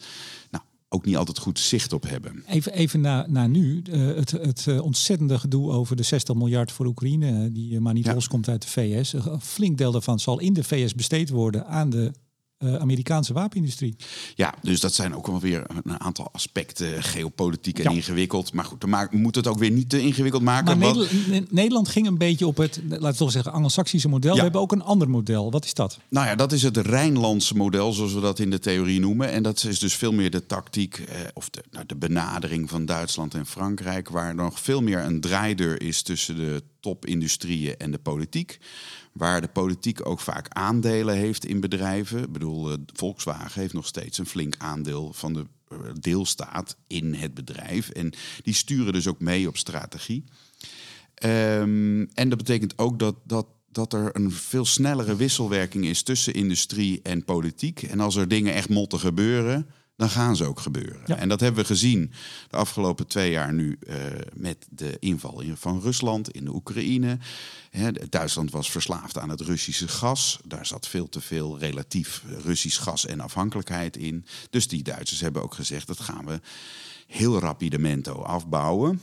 [0.52, 2.44] nou, ook niet altijd goed zicht op hebben.
[2.48, 3.82] Even, even naar, naar nu.
[3.90, 8.06] Uh, het, het uh, ontzettende gedoe over de 60 miljard voor Oekraïne, die maar niet
[8.06, 8.14] ja.
[8.14, 9.14] loskomt uit de VS.
[9.14, 12.12] Een flink deel daarvan zal in de VS besteed worden aan de
[12.60, 13.96] uh, Amerikaanse wapenindustrie.
[14.36, 17.96] Ja, dus dat zijn ook wel weer een aantal aspecten, geopolitiek en ja.
[17.98, 18.54] ingewikkeld.
[18.54, 20.78] Maar goed, we moeten het ook weer niet te ingewikkeld maken.
[20.78, 20.96] Maar.
[20.96, 24.32] Nederland, Nederland ging een beetje op het, laten we toch zeggen, Anglo-Saxische model.
[24.32, 24.38] Ja.
[24.38, 25.52] We hebben ook een ander model.
[25.52, 26.00] Wat is dat?
[26.10, 29.32] Nou ja, dat is het Rijnlandse model, zoals we dat in de theorie noemen.
[29.32, 32.86] En dat is dus veel meer de tactiek eh, of de, nou, de benadering van
[32.86, 37.98] Duitsland en Frankrijk, waar nog veel meer een draaideur is tussen de topindustrieën en de
[37.98, 38.60] politiek.
[39.12, 42.24] Waar de politiek ook vaak aandelen heeft in bedrijven.
[42.24, 45.46] Ik bedoel, Volkswagen heeft nog steeds een flink aandeel van de
[46.00, 47.90] deelstaat in het bedrijf.
[47.90, 50.24] En die sturen dus ook mee op strategie.
[51.24, 56.34] Um, en dat betekent ook dat, dat, dat er een veel snellere wisselwerking is tussen
[56.34, 57.82] industrie en politiek.
[57.84, 59.68] En als er dingen echt motten gebeuren,
[60.00, 61.02] dan gaan ze ook gebeuren.
[61.06, 61.16] Ja.
[61.16, 62.12] En dat hebben we gezien
[62.50, 63.96] de afgelopen twee jaar nu uh,
[64.34, 67.18] met de inval van Rusland in de Oekraïne.
[68.10, 70.40] Duitsland was verslaafd aan het Russische gas.
[70.46, 74.26] Daar zat veel te veel relatief Russisch gas en afhankelijkheid in.
[74.50, 76.40] Dus die Duitsers hebben ook gezegd dat gaan we
[77.08, 79.02] heel rapidemento afbouwen.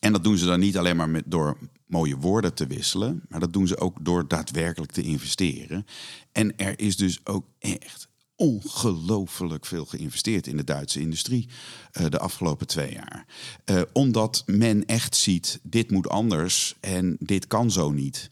[0.00, 3.40] En dat doen ze dan niet alleen maar met, door mooie woorden te wisselen, maar
[3.40, 5.86] dat doen ze ook door daadwerkelijk te investeren.
[6.32, 11.48] En er is dus ook echt ongelooflijk veel geïnvesteerd in de Duitse industrie
[11.92, 13.26] uh, de afgelopen twee jaar.
[13.70, 18.28] Uh, omdat men echt ziet, dit moet anders en dit kan zo niet.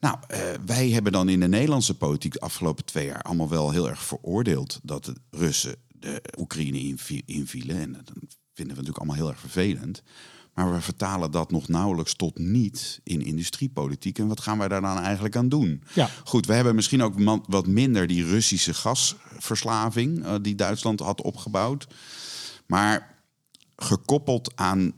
[0.00, 3.70] Nou, uh, wij hebben dan in de Nederlandse politiek de afgelopen twee jaar allemaal wel
[3.70, 7.76] heel erg veroordeeld dat de Russen de Oekraïne invielen.
[7.76, 8.12] En dat
[8.52, 10.02] vinden we natuurlijk allemaal heel erg vervelend.
[10.54, 14.18] Maar we vertalen dat nog nauwelijks tot niet in industriepolitiek.
[14.18, 15.82] En wat gaan wij daar dan eigenlijk aan doen?
[15.94, 16.08] Ja.
[16.24, 21.86] Goed, we hebben misschien ook wat minder die Russische gasverslaving uh, die Duitsland had opgebouwd.
[22.66, 23.22] Maar
[23.76, 24.92] gekoppeld aan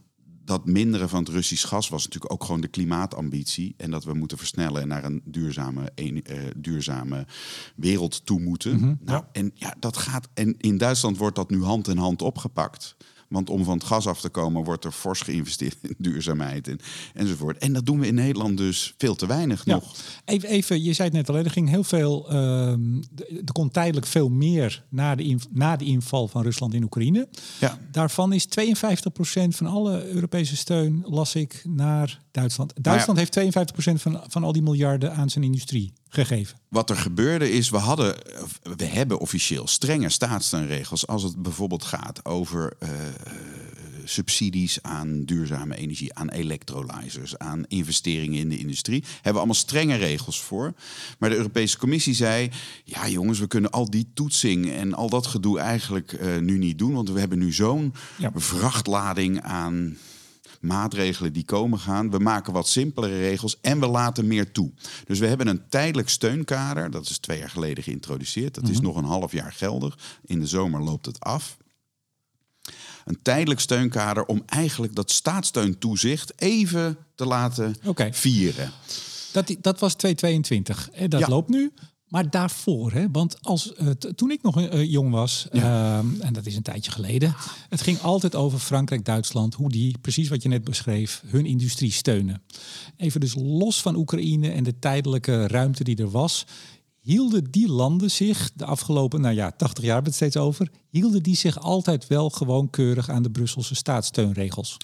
[0.46, 3.74] dat minderen van het Russisch gas was natuurlijk ook gewoon de klimaatambitie.
[3.76, 7.26] En dat we moeten versnellen en naar een duurzame, een, uh, duurzame
[7.76, 8.72] wereld toe moeten.
[8.72, 8.98] Mm -hmm.
[9.00, 9.40] nou, ja.
[9.40, 10.28] En ja, dat gaat.
[10.34, 12.96] En in Duitsland wordt dat nu hand in hand opgepakt.
[13.28, 16.78] Want om van het gas af te komen, wordt er fors geïnvesteerd in duurzaamheid en,
[17.14, 17.58] enzovoort.
[17.58, 19.74] En dat doen we in Nederland dus veel te weinig ja.
[19.74, 19.94] nog.
[20.24, 22.32] Even, even, je zei het net al, er ging heel veel.
[22.32, 22.70] Uh,
[23.18, 27.28] er komt tijdelijk veel meer na de, na de inval van Rusland in Oekraïne.
[27.60, 27.78] Ja.
[27.90, 28.50] Daarvan is 52%
[29.48, 32.72] van alle Europese steun, las ik, naar Duitsland.
[32.80, 33.62] Duitsland nou ja.
[33.62, 36.58] heeft 52% van, van al die miljarden aan zijn industrie gegeven.
[36.68, 38.16] Wat er gebeurde is, we, hadden,
[38.76, 42.88] we hebben officieel strenge staatssteunregels als het bijvoorbeeld gaat over uh,
[44.08, 49.04] subsidies aan duurzame energie, aan electrolyzers, aan investeringen in de industrie.
[49.14, 50.74] Hebben we allemaal strenge regels voor.
[51.18, 52.50] Maar de Europese Commissie zei:
[52.84, 56.78] ja, jongens, we kunnen al die toetsing en al dat gedoe eigenlijk uh, nu niet
[56.78, 58.30] doen, want we hebben nu zo'n ja.
[58.34, 59.96] vrachtlading aan
[60.66, 62.10] maatregelen die komen gaan.
[62.10, 64.70] We maken wat simpelere regels en we laten meer toe.
[65.04, 66.90] Dus we hebben een tijdelijk steunkader.
[66.90, 68.54] Dat is twee jaar geleden geïntroduceerd.
[68.54, 68.78] Dat mm -hmm.
[68.78, 69.98] is nog een half jaar geldig.
[70.24, 71.56] In de zomer loopt het af.
[73.04, 78.14] Een tijdelijk steunkader om eigenlijk dat staatssteuntoezicht even te laten okay.
[78.14, 78.70] vieren.
[79.32, 80.90] Dat, dat was 2022.
[81.08, 81.28] Dat ja.
[81.28, 81.72] loopt nu.
[82.08, 85.60] Maar daarvoor, hè, want als, uh, toen ik nog uh, jong was, ja.
[85.60, 87.34] uh, en dat is een tijdje geleden,
[87.68, 91.92] het ging altijd over Frankrijk, Duitsland, hoe die, precies wat je net beschreef, hun industrie
[91.92, 92.42] steunen.
[92.96, 96.46] Even dus los van Oekraïne en de tijdelijke ruimte die er was,
[97.00, 101.22] hielden die landen zich de afgelopen, nou ja, 80 jaar hebben het steeds over, hielden
[101.22, 104.76] die zich altijd wel gewoon keurig aan de Brusselse staatssteunregels?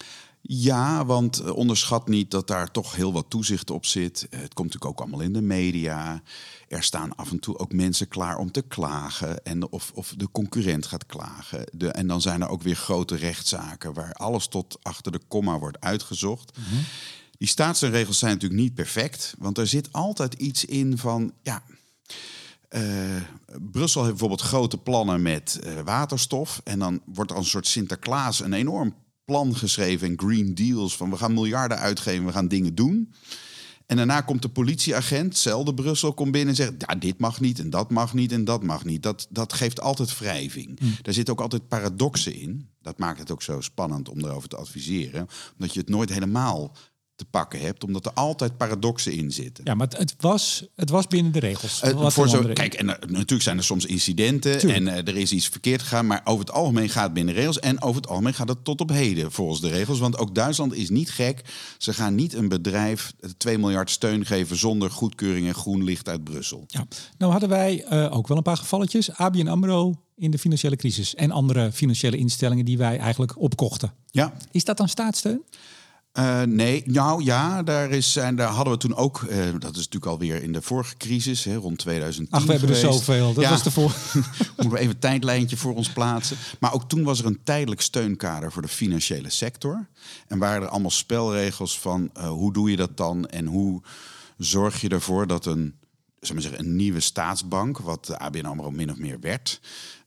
[0.45, 4.27] Ja, want onderschat niet dat daar toch heel wat toezicht op zit.
[4.31, 6.23] Het komt natuurlijk ook allemaal in de media.
[6.69, 9.45] Er staan af en toe ook mensen klaar om te klagen.
[9.45, 11.65] En of, of de concurrent gaat klagen.
[11.73, 15.59] De, en dan zijn er ook weer grote rechtszaken waar alles tot achter de komma
[15.59, 16.57] wordt uitgezocht.
[16.59, 16.85] Mm -hmm.
[17.39, 19.35] Die staatsregels zijn natuurlijk niet perfect.
[19.39, 21.33] Want er zit altijd iets in van.
[21.43, 21.63] Ja,
[22.71, 22.83] uh,
[23.71, 26.61] Brussel heeft bijvoorbeeld grote plannen met uh, waterstof.
[26.65, 28.95] En dan wordt er als een soort Sinterklaas een enorm
[29.33, 33.13] plan geschreven en green deals van we gaan miljarden uitgeven, we gaan dingen doen.
[33.87, 37.59] En daarna komt de politieagent, zelfde Brussel, komt binnen en zegt: ja, dit mag niet
[37.59, 39.03] en dat mag niet en dat mag niet.
[39.03, 40.81] Dat, dat geeft altijd wrijving.
[40.81, 40.95] Mm.
[41.03, 42.69] Daar zitten ook altijd paradoxen in.
[42.83, 45.27] Dat maakt het ook zo spannend om erover te adviseren.
[45.53, 46.77] Omdat je het nooit helemaal
[47.17, 49.65] te pakken hebt, omdat er altijd paradoxen in zitten.
[49.65, 51.83] Ja, maar het was, het was binnen de regels.
[51.85, 54.87] Uh, voor zo, kijk, en uh, natuurlijk zijn er soms incidenten Tuurlijk.
[54.87, 57.41] en uh, er is iets verkeerd gegaan, maar over het algemeen gaat het binnen de
[57.41, 59.99] regels en over het algemeen gaat het tot op heden volgens de regels.
[59.99, 61.43] Want ook Duitsland is niet gek.
[61.79, 66.25] Ze gaan niet een bedrijf 2 miljard steun geven zonder goedkeuring en groen licht uit
[66.25, 66.65] Brussel.
[66.67, 66.87] Ja,
[67.19, 69.13] nou hadden wij ook wel een paar gevalletjes.
[69.13, 71.15] ABN AMRO in de financiële crisis.
[71.15, 73.93] En andere financiële instellingen die wij eigenlijk opkochten.
[74.11, 74.33] Ja.
[74.51, 75.43] Is dat dan staatssteun?
[76.19, 79.77] Uh, nee, nou ja, daar, is, en daar hadden we toen ook, uh, dat is
[79.77, 82.35] natuurlijk alweer in de vorige crisis, hè, rond 2010.
[82.39, 82.87] Ach, we hebben geweest.
[82.87, 83.33] er zoveel.
[83.35, 83.51] Dat Ja.
[83.51, 83.93] was de voor.
[84.57, 86.37] Moeten we even een tijdlijntje voor ons plaatsen.
[86.61, 89.89] Maar ook toen was er een tijdelijk steunkader voor de financiële sector.
[90.27, 93.83] En waren er allemaal spelregels van uh, hoe doe je dat dan en hoe
[94.39, 95.75] zorg je ervoor dat een,
[96.21, 99.61] zeg maar zeggen, een nieuwe staatsbank, wat de ABN AMRO min of meer werd,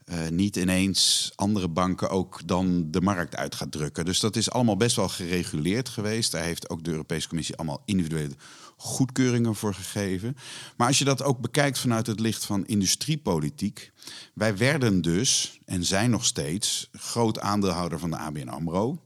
[0.05, 4.05] uh, niet ineens andere banken ook dan de markt uit gaat drukken.
[4.05, 6.31] Dus dat is allemaal best wel gereguleerd geweest.
[6.31, 8.35] Daar heeft ook de Europese Commissie allemaal individuele
[8.77, 10.35] goedkeuringen voor gegeven.
[10.77, 13.91] Maar als je dat ook bekijkt vanuit het licht van industriepolitiek.
[14.33, 19.01] Wij werden dus, en zijn nog steeds, groot aandeelhouder van de ABN AMRO.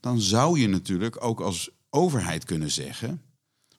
[0.00, 3.22] Dan zou je natuurlijk ook als overheid kunnen zeggen...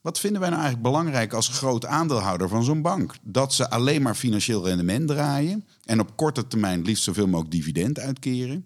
[0.06, 3.16] Wat vinden wij nou eigenlijk belangrijk als groot aandeelhouder van zo'n bank?
[3.22, 8.00] Dat ze alleen maar financieel rendement draaien en op korte termijn liefst zoveel mogelijk dividend
[8.00, 8.66] uitkeren?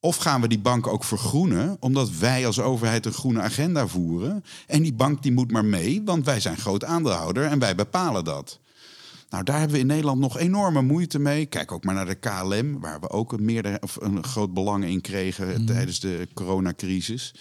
[0.00, 4.44] Of gaan we die bank ook vergroenen, omdat wij als overheid een groene agenda voeren?
[4.66, 8.24] En die bank die moet maar mee, want wij zijn groot aandeelhouder en wij bepalen
[8.24, 8.58] dat.
[9.30, 11.46] Nou, daar hebben we in Nederland nog enorme moeite mee.
[11.46, 14.84] Kijk ook maar naar de KLM, waar we ook een, meerder, of een groot belang
[14.84, 15.66] in kregen mm.
[15.66, 17.34] tijdens de coronacrisis.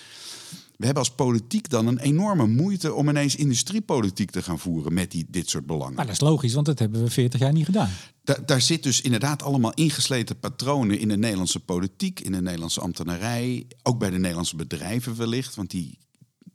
[0.82, 5.12] We hebben als politiek dan een enorme moeite om ineens industriepolitiek te gaan voeren met
[5.12, 5.94] die, dit soort belangen.
[5.94, 7.89] Maar dat is logisch, want dat hebben we 40 jaar niet gedaan.
[8.24, 12.82] Da daar zit dus inderdaad allemaal ingesleten patronen in de Nederlandse politiek, in de Nederlandse
[12.82, 15.98] ambtenarij, ook bij de Nederlandse bedrijven wellicht, want die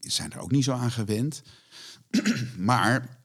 [0.00, 1.42] zijn er ook niet zo aan gewend.
[2.56, 3.24] maar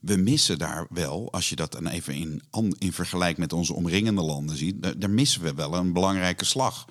[0.00, 2.42] we missen daar wel, als je dat dan even in,
[2.78, 6.86] in vergelijk met onze omringende landen ziet, daar missen we wel een belangrijke slag.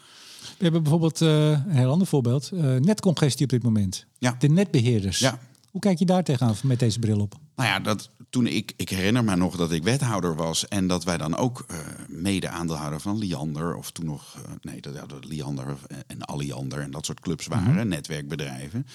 [0.58, 2.50] We hebben bijvoorbeeld uh, een heel ander voorbeeld.
[2.54, 4.06] Uh, netcongestie op dit moment.
[4.18, 4.36] Ja.
[4.40, 5.20] De netbeheerders.
[5.20, 5.40] Ja.
[5.72, 7.36] Hoe kijk je daar tegenaan met deze bril op?
[7.56, 11.04] Nou ja, dat, toen ik, ik herinner me nog dat ik wethouder was en dat
[11.04, 15.78] wij dan ook uh, mede aandeelhouder van Liander, of toen nog, nee, dat, dat Liander
[16.08, 17.88] en Alliander en dat soort clubs waren, mm -hmm.
[17.88, 18.86] netwerkbedrijven.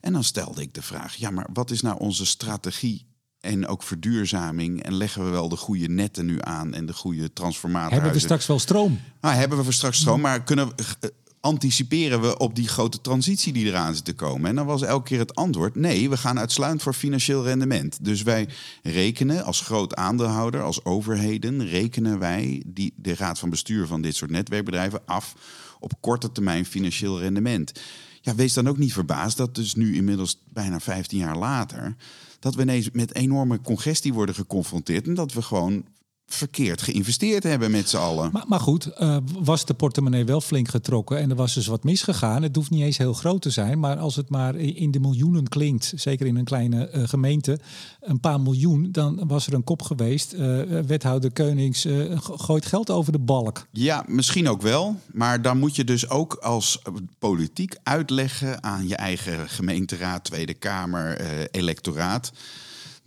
[0.00, 3.06] En dan stelde ik de vraag, ja, maar wat is nou onze strategie
[3.40, 4.82] en ook verduurzaming.
[4.82, 7.94] En leggen we wel de goede netten nu aan en de goede transformatie.
[7.94, 9.00] Hebben we straks wel stroom?
[9.20, 13.52] Nou, hebben we straks stroom, maar kunnen we, uh, anticiperen we op die grote transitie
[13.52, 14.50] die eraan zit te komen?
[14.50, 18.04] En dan was elke keer het antwoord: nee, we gaan uitsluitend voor financieel rendement.
[18.04, 18.48] Dus wij
[18.82, 24.16] rekenen als groot aandeelhouder, als overheden, rekenen wij die, de raad van bestuur van dit
[24.16, 25.34] soort netwerkbedrijven af
[25.78, 27.72] op korte termijn financieel rendement.
[28.20, 31.96] Ja, wees dan ook niet verbaasd dat dus nu inmiddels bijna 15 jaar later
[32.40, 35.84] dat we ineens met enorme congestie worden geconfronteerd en dat we gewoon
[36.34, 38.30] verkeerd geïnvesteerd hebben met z'n allen.
[38.32, 41.84] Maar, maar goed, uh, was de portemonnee wel flink getrokken en er was dus wat
[41.84, 42.42] misgegaan.
[42.42, 45.48] Het hoeft niet eens heel groot te zijn, maar als het maar in de miljoenen
[45.48, 47.58] klinkt, zeker in een kleine uh, gemeente,
[48.00, 50.32] een paar miljoen, dan was er een kop geweest.
[50.32, 51.86] Uh, wethouder Keunings
[52.20, 53.66] gooit geld over de balk.
[53.70, 56.82] Ja, misschien ook wel, maar dan moet je dus ook als
[57.18, 62.32] politiek uitleggen aan je eigen gemeenteraad, Tweede Kamer, electoraat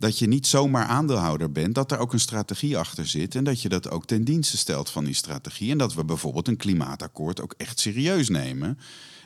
[0.04, 3.62] dat je niet zomaar aandeelhouder bent, dat er ook een strategie achter zit en dat
[3.62, 5.70] je dat ook ten dienste stelt van die strategie.
[5.70, 8.78] En dat we bijvoorbeeld een klimaatakkoord ook echt serieus nemen.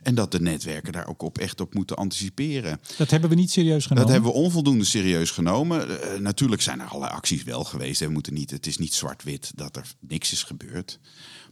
[0.02, 2.80] En dat de netwerken daar ook op echt op moeten anticiperen.
[2.96, 4.04] Dat hebben we niet serieus genomen.
[4.04, 5.90] Dat hebben we onvoldoende serieus genomen.
[5.90, 8.00] Uh, natuurlijk zijn er allerlei acties wel geweest.
[8.00, 10.98] We moeten niet, het is niet zwart-wit dat er niks is gebeurd.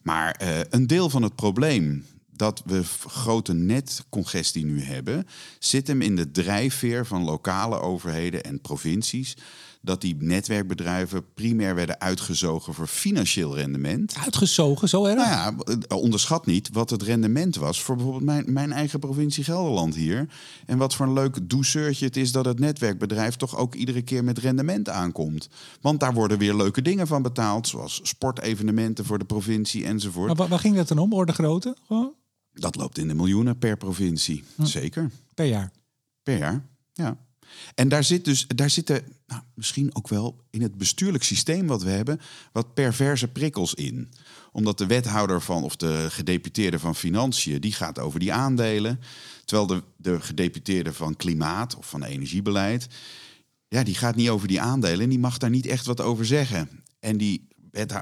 [0.03, 2.05] Maar uh, een deel van het probleem
[2.37, 5.27] dat we grote netcongestie nu hebben,
[5.59, 9.37] zit hem in de drijfveer van lokale overheden en provincies.
[9.83, 14.15] Dat die netwerkbedrijven primair werden uitgezogen voor financieel rendement.
[14.25, 15.17] Uitgezogen, zo erg?
[15.17, 15.55] Nou ja,
[15.97, 20.29] onderschat niet wat het rendement was voor bijvoorbeeld mijn, mijn eigen provincie Gelderland hier.
[20.67, 24.25] En wat voor een leuk douceurtje het is dat het netwerkbedrijf toch ook iedere keer
[24.25, 25.49] met rendement aankomt.
[25.81, 30.27] Want daar worden weer leuke dingen van betaald, zoals sportevenementen voor de provincie enzovoort.
[30.27, 31.77] Maar waar, waar ging dat dan om, orde grootte?
[31.87, 32.13] Gewoon?
[32.61, 34.45] Dat loopt in de miljoenen per provincie.
[34.55, 34.65] Hm.
[34.65, 35.11] Zeker.
[35.35, 35.73] Per jaar.
[36.23, 37.17] Per jaar, ja.
[37.75, 41.83] En daar zit dus, daar zitten nou, misschien ook wel in het bestuurlijk systeem wat
[41.83, 42.21] we hebben,
[42.53, 44.11] wat perverse prikkels in.
[44.53, 49.01] Omdat de wethouder van, of de gedeputeerde van Financiën, die gaat over die aandelen.
[49.45, 52.87] Terwijl de, de gedeputeerde van Klimaat of van Energiebeleid,
[53.69, 56.27] ja, die gaat niet over die aandelen en die mag daar niet echt wat over
[56.27, 56.69] zeggen.
[57.01, 57.49] En die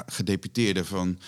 [0.07, 1.19] gedeputeerde van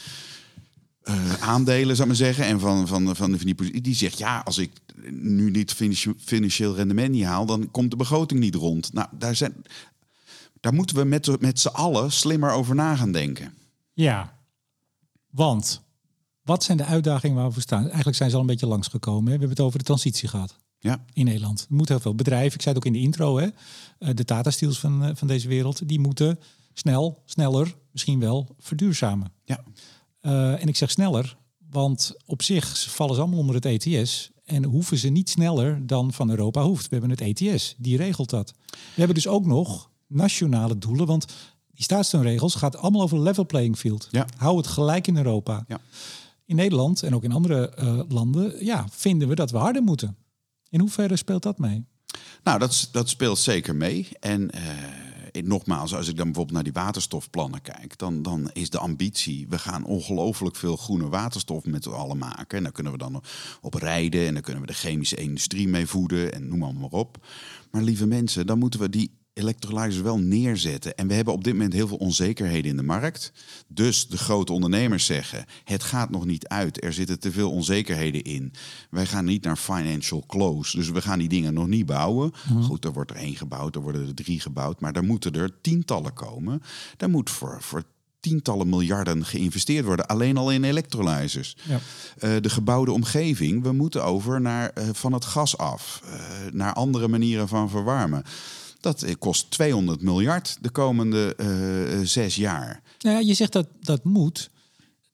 [1.09, 4.41] uh, aandelen, zou ik maar zeggen, en van, van, van, van die die zegt ja,
[4.45, 4.71] als ik
[5.11, 5.75] nu niet
[6.19, 8.93] financieel rendement niet haal, dan komt de begroting niet rond.
[8.93, 9.55] Nou, daar, zijn,
[10.61, 13.55] daar moeten we met, met z'n allen slimmer over na gaan denken.
[13.93, 14.39] Ja,
[15.31, 15.83] want
[16.43, 17.85] wat zijn de uitdagingen waar we staan?
[17.85, 19.25] Eigenlijk zijn ze al een beetje langsgekomen.
[19.25, 19.33] Hè?
[19.33, 20.57] We hebben het over de transitie gehad.
[20.79, 21.05] Ja.
[21.13, 21.61] In Nederland.
[21.61, 23.49] Er moeten heel veel bedrijven, ik zei het ook in de intro, hè?
[24.15, 26.39] de Tata Steels van, van deze wereld, die moeten
[26.73, 29.33] snel, sneller, misschien wel verduurzamen.
[29.45, 29.65] Ja.
[30.27, 31.37] Uh, en ik zeg sneller,
[31.71, 34.31] want op zich vallen ze allemaal onder het ETS.
[34.45, 36.89] En hoeven ze niet sneller dan van Europa hoeft.
[36.89, 38.55] We hebben het ETS, die regelt dat.
[38.71, 41.27] We hebben dus ook nog nationale doelen, want
[41.73, 44.09] die staatssteunregels gaat allemaal over level playing field.
[44.11, 44.27] Ja.
[44.37, 45.65] Hou het gelijk in Europa.
[45.69, 45.81] Ja.
[46.45, 50.17] In Nederland en ook in andere uh, landen ja, vinden we dat we harder moeten.
[50.69, 51.85] In hoeverre speelt dat mee?
[52.43, 54.09] Nou, dat, dat speelt zeker mee.
[54.21, 54.61] En uh,
[55.45, 59.59] nogmaals, als ik dan bijvoorbeeld naar die waterstofplannen kijk, dan, dan is de ambitie, we
[59.59, 62.57] gaan ongelooflijk veel groene waterstof met z'n allen maken.
[62.57, 63.23] En daar kunnen we dan
[63.61, 66.91] op rijden en dan kunnen we de chemische industrie mee voeden en noem maar, maar
[66.91, 67.27] op.
[67.71, 70.97] Maar lieve mensen, dan moeten we die electrolyzers wel neerzetten.
[70.97, 73.33] En we hebben op dit moment heel veel onzekerheden in de markt.
[73.67, 76.85] Dus de grote ondernemers zeggen: het gaat nog niet uit.
[76.85, 78.53] Er zitten te veel onzekerheden in.
[78.91, 80.77] Wij gaan niet naar financial close.
[80.77, 82.33] Dus we gaan die dingen nog niet bouwen.
[82.49, 82.63] Mhm.
[82.63, 84.81] Goed, er wordt er één gebouwd, er worden er drie gebouwd.
[84.81, 86.63] Maar daar moeten er tientallen komen.
[86.97, 87.83] Daar moet voor, voor
[88.21, 90.07] tientallen miljarden geïnvesteerd worden.
[90.07, 91.57] Alleen al in electrolyzers.
[91.63, 91.75] Ja.
[91.75, 93.63] Uh, de gebouwde omgeving.
[93.63, 96.01] We moeten over naar, uh, van het gas af.
[96.05, 96.13] Uh,
[96.53, 98.23] naar andere manieren van verwarmen.
[98.81, 102.83] Dat kost 200 miljard de komende uh, zes jaar.
[103.01, 104.51] Nou ja, je zegt dat dat moet.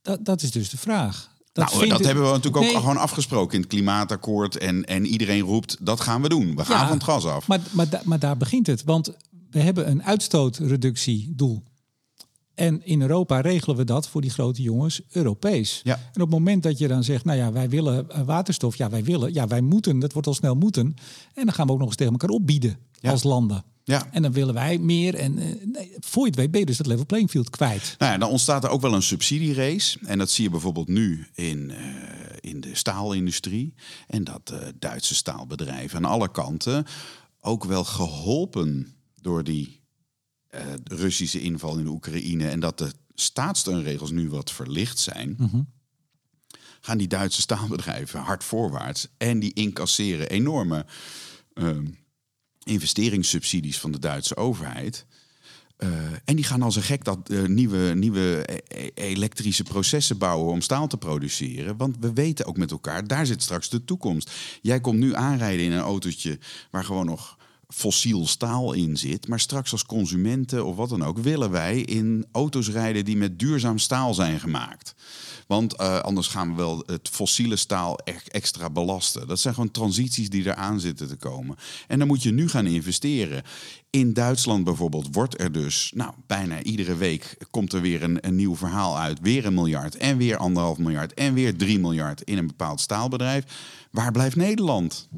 [0.03, 1.31] Dat, dat is dus de vraag.
[1.53, 4.59] Dat, nou, dat hebben we natuurlijk ook gewoon afgesproken in het klimaatakkoord.
[4.59, 6.57] En, en iedereen roept, dat gaan we doen.
[6.57, 7.47] We gaan ja, van het gas af.
[7.47, 8.85] Maar, maar, maar daar begint het.
[8.85, 9.13] Want
[9.51, 11.63] we hebben een uitstootreductiedoel.
[12.55, 15.81] En in Europa regelen we dat voor die grote jongens Europees.
[15.85, 15.95] Ja.
[15.95, 18.77] En op het moment dat je dan zegt, nou ja, wij willen eh, waterstof.
[18.77, 19.35] Ja, wij willen.
[19.35, 19.99] Ja, wij moeten.
[19.99, 20.97] Dat wordt al snel moeten.
[21.35, 23.65] En dan gaan we ook nog eens tegen elkaar opbieden als landen.
[23.85, 24.07] Ja.
[24.11, 25.15] En dan willen wij meer.
[25.15, 27.95] En uh, nee, voor je het weet ben je dus het level playing field kwijt.
[27.99, 29.99] Nou ja, dan ontstaat er ook wel een subsidierace.
[30.05, 31.77] En dat zie je bijvoorbeeld nu in, uh,
[32.41, 33.75] in de staalindustrie.
[34.07, 36.87] En dat uh, Duitse staalbedrijven aan alle kanten
[37.41, 39.82] ook wel geholpen door die
[40.85, 42.49] Russische inval in de Oekraïne.
[42.49, 45.35] En dat de staatssteunregels nu wat verlicht zijn.
[45.39, 45.69] Mm -hmm.
[46.81, 49.09] Gaan die Duitse staalbedrijven hard voorwaarts.
[49.17, 50.87] En die incasseren enorme
[52.65, 55.07] investeringssubsidies van de Duitse overheid.
[55.79, 55.89] Uh,
[56.25, 60.61] en die gaan als een gek dat uh, nieuwe, nieuwe e elektrische processen bouwen om
[60.61, 61.77] staal te produceren.
[61.77, 64.31] Want we weten ook met elkaar, daar zit straks de toekomst.
[64.61, 66.39] Jij komt nu aanrijden in een autootje
[66.71, 67.37] waar gewoon nog
[67.73, 69.29] fossiel staal in zit.
[69.29, 73.39] Maar straks als consumenten of wat dan ook willen wij in auto's rijden die met
[73.39, 74.95] duurzaam staal zijn gemaakt.
[75.47, 79.27] Want uh, anders gaan we wel het fossiele staal echt extra belasten.
[79.29, 81.57] Dat zijn gewoon transities die eraan zitten te komen.
[81.89, 83.43] En dan moet je nu gaan investeren.
[83.91, 88.35] In Duitsland bijvoorbeeld wordt er dus, nou, bijna iedere week komt er weer een, een
[88.35, 89.21] nieuw verhaal uit.
[89.21, 93.45] Weer een miljard en weer anderhalf miljard en weer drie miljard in een bepaald staalbedrijf.
[93.91, 95.09] Waar blijft Nederland?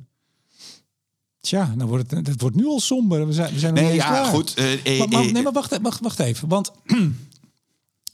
[1.45, 3.27] Tja, dan wordt het, het wordt nu al somber.
[3.27, 4.25] We zijn, we zijn nee, ja, klaar.
[4.25, 4.55] goed.
[4.59, 6.49] Uh, maar, maar, nee, maar wacht, wacht, wacht even.
[6.49, 6.73] Want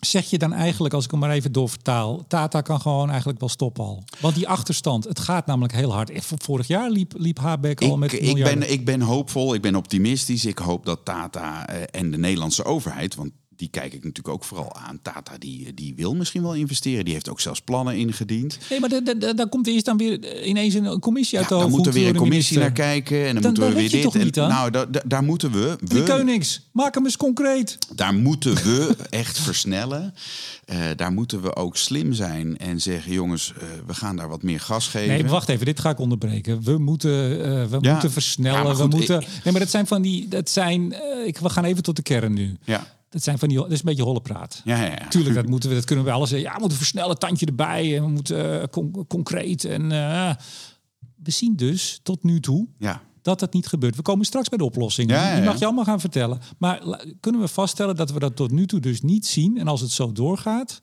[0.00, 3.48] zeg je dan eigenlijk, als ik hem maar even doorvertaal, Tata kan gewoon eigenlijk wel
[3.48, 4.04] stoppen al.
[4.20, 6.10] Want die achterstand, het gaat namelijk heel hard.
[6.24, 10.44] Vorig jaar liep, liep Habeck al met ik ben, ik ben hoopvol, ik ben optimistisch.
[10.44, 14.76] Ik hoop dat Tata en de Nederlandse overheid, want die kijk ik natuurlijk ook vooral
[14.76, 14.98] aan.
[15.02, 17.04] Tata die, die wil misschien wel investeren.
[17.04, 18.58] Die heeft ook zelfs plannen ingediend.
[18.70, 18.90] Nee, maar
[19.36, 22.08] daar komt eerst dan weer ineens een commissie uit ja, de Dan moeten we weer
[22.08, 23.26] een commissie naar kijken.
[23.26, 24.02] En dan, dan moeten we weer dit.
[24.02, 25.76] Toch niet, en, nou, da, da, daar moeten we.
[25.80, 27.78] we die Konings, maak hem eens concreet.
[27.94, 30.14] Daar moeten we echt versnellen.
[30.66, 34.42] Uh, daar moeten we ook slim zijn en zeggen: jongens, uh, we gaan daar wat
[34.42, 35.08] meer gas geven.
[35.08, 36.62] Nee, wacht even, dit ga ik onderbreken.
[36.62, 37.92] We moeten, uh, we ja.
[37.92, 38.62] moeten versnellen.
[38.62, 39.18] Ja, goed, we moeten.
[39.18, 40.28] Nee, maar dat zijn van die.
[40.28, 40.94] Dat zijn.
[41.26, 42.56] ik, we gaan even tot de kern nu.
[42.64, 42.98] Ja.
[43.10, 44.60] Dat zijn van die, dat is een beetje holle praat.
[44.64, 45.08] Ja, ja, ja.
[45.08, 46.48] Tuurlijk, dat moeten we, dat kunnen we alles zeggen.
[46.48, 49.64] Ja, we moeten versnellen, tandje erbij, en we moeten uh, con concreet.
[49.64, 50.34] En uh,
[51.16, 53.02] we zien dus tot nu toe ja.
[53.22, 53.96] dat dat niet gebeurt.
[53.96, 55.10] We komen straks bij de oplossing.
[55.10, 56.40] Ja, ja, Die mag je allemaal gaan vertellen.
[56.58, 59.58] Maar kunnen we vaststellen dat we dat tot nu toe dus niet zien?
[59.58, 60.82] En als het zo doorgaat,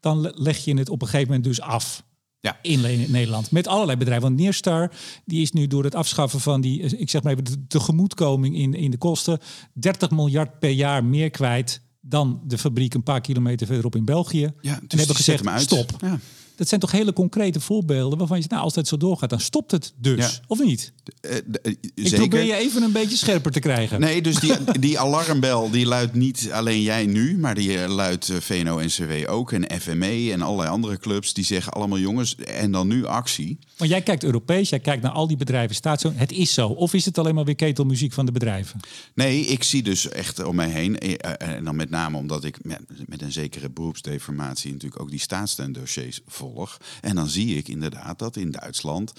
[0.00, 2.06] dan leg je het op een gegeven moment dus af.
[2.40, 2.58] Ja.
[2.62, 3.50] In Nederland.
[3.50, 4.28] Met allerlei bedrijven.
[4.28, 4.92] Want Neerstar
[5.24, 8.74] die is nu door het afschaffen van die, ik zeg maar even, de tegemoetkoming in,
[8.74, 9.38] in de kosten,
[9.72, 14.52] 30 miljard per jaar meer kwijt dan de fabriek een paar kilometer verderop in België.
[14.60, 15.96] Ja, dus en hebben gezegd, stop.
[16.00, 16.18] Ja.
[16.58, 19.40] Dat zijn toch hele concrete voorbeelden waarvan je zegt, nou, als het zo doorgaat, dan
[19.40, 20.18] stopt het dus.
[20.18, 20.30] Ja.
[20.46, 20.92] Of niet?
[21.20, 24.00] Uh, uh, ik probeer je even een beetje scherper te krijgen.
[24.00, 29.30] Nee, dus die, die alarmbel die luidt niet alleen jij nu, maar die luidt VNO-NCW
[29.30, 31.34] ook en FME en allerlei andere clubs.
[31.34, 33.58] Die zeggen allemaal jongens, en dan nu actie.
[33.78, 35.74] Maar jij kijkt Europees, jij kijkt naar al die bedrijven.
[35.74, 36.68] Staat zo, het is zo.
[36.68, 38.80] Of is het alleen maar weer ketelmuziek van de bedrijven?
[39.14, 40.98] Nee, ik zie dus echt om mij heen.
[40.98, 46.48] En dan met name omdat ik met, een zekere beroepsdeformatie natuurlijk ook die staatssteundossiers volg
[46.58, 46.78] volg.
[47.00, 49.12] En dan zie ik inderdaad dat in Duitsland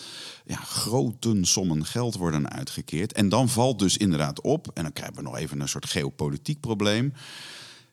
[0.45, 3.13] ja, grote sommen geld worden uitgekeerd.
[3.13, 6.59] En dan valt dus inderdaad op, en dan krijgen we nog even een soort geopolitiek
[6.59, 7.13] probleem.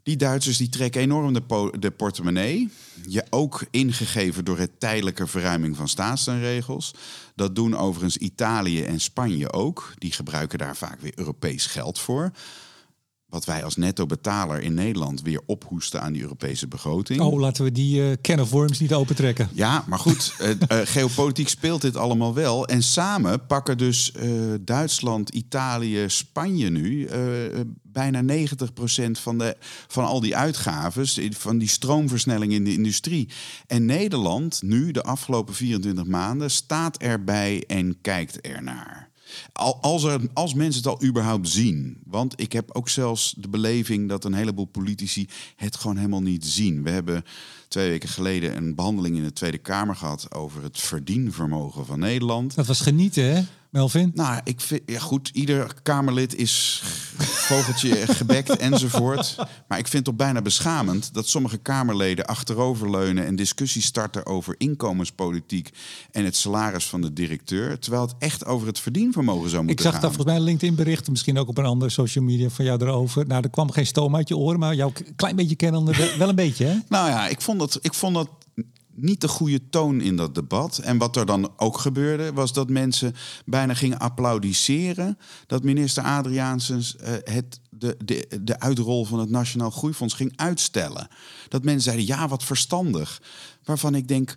[0.06, 2.70] Die Duitsers die trekken enorm de, de portemonnee.
[3.08, 6.94] Je ook ingegeven door het tijdelijke verruiming van staatssteunregels.
[7.34, 9.92] Dat doen overigens Italië en Spanje ook.
[9.98, 12.32] Die gebruiken daar vaak weer Europees geld voor
[13.28, 17.20] wat wij als netto-betaler in Nederland weer ophoesten aan die Europese begroting.
[17.20, 19.48] Oh, laten we die uh, can of worms niet opentrekken.
[19.52, 20.54] Ja, maar goed, uh,
[20.84, 22.66] geopolitiek speelt dit allemaal wel.
[22.66, 24.12] En samen pakken dus
[24.60, 27.08] Duitsland, Italië, Spanje nu
[27.96, 29.56] bijna 90% van, de,
[29.86, 33.28] van al die uitgaves, van die stroomversnelling in de industrie.
[33.66, 39.05] En Nederland, nu de afgelopen 24 maanden, staat erbij en kijkt ernaar.
[39.80, 41.96] Als, er, als mensen het al überhaupt zien.
[42.04, 46.46] Want ik heb ook zelfs de beleving dat een heleboel politici het gewoon helemaal niet
[46.46, 46.82] zien.
[46.82, 47.24] We hebben
[47.68, 52.54] twee weken geleden een behandeling in de Tweede Kamer gehad over het verdienvermogen van Nederland.
[52.54, 53.42] Dat was genieten, hè?
[53.76, 54.10] Melvin?
[54.14, 56.82] Nou, ik vind, ja goed, ieder Kamerlid is
[57.18, 59.36] vogeltje gebekt enzovoort.
[59.68, 64.54] Maar ik vind het toch bijna beschamend dat sommige Kamerleden achteroverleunen en discussies starten over
[64.58, 65.70] inkomenspolitiek
[66.10, 67.78] en het salaris van de directeur.
[67.78, 69.94] Terwijl het echt over het verdienvermogen zou moeten gaan.
[69.94, 72.64] Ik zag dat volgens mij een LinkedIn-bericht, misschien ook op een andere social media van
[72.64, 73.26] jou erover.
[73.26, 76.34] Nou, er kwam geen stoom uit je oren, maar jouw klein beetje kennende wel een
[76.34, 76.78] beetje, hè?
[76.88, 78.28] Nou ja, ik vond dat, ik vond dat
[78.96, 80.78] niet de goede toon in dat debat.
[80.78, 86.96] En wat er dan ook gebeurde, was dat mensen bijna gingen applaudisseren dat minister Adriaansens
[87.00, 91.08] uh, het, de, de, de uitrol van het Nationaal Groeifonds ging uitstellen.
[91.48, 93.22] Dat mensen zeiden, ja, wat verstandig.
[93.64, 94.36] Waarvan ik denk,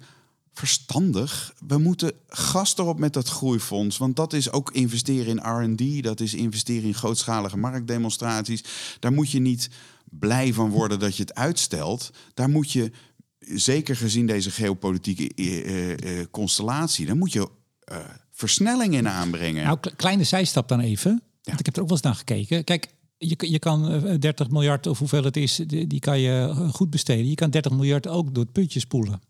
[0.53, 1.53] verstandig.
[1.67, 3.97] We moeten gas erop met dat groeifonds.
[3.97, 6.03] Want dat is ook investeren in RD.
[6.03, 8.63] Dat is investeren in grootschalige marktdemonstraties.
[8.99, 9.69] Daar moet je niet
[10.09, 12.09] blij van worden dat je het uitstelt.
[12.33, 12.91] Daar moet je
[13.39, 17.49] zeker gezien deze geopolitieke uh, uh, constellatie, dan moet je
[17.91, 17.97] uh,
[18.31, 19.63] versnelling in aanbrengen.
[19.63, 21.11] Nou, kleine zijstap dan even.
[21.11, 21.21] Ja.
[21.41, 22.63] Want ik heb er ook wel eens naar gekeken.
[22.63, 22.87] Kijk,
[23.17, 27.29] je, je kan 30 miljard of hoeveel het is, die, die, kan je goed besteden.
[27.29, 29.21] Je kan 30 miljard ook door het putje spoelen.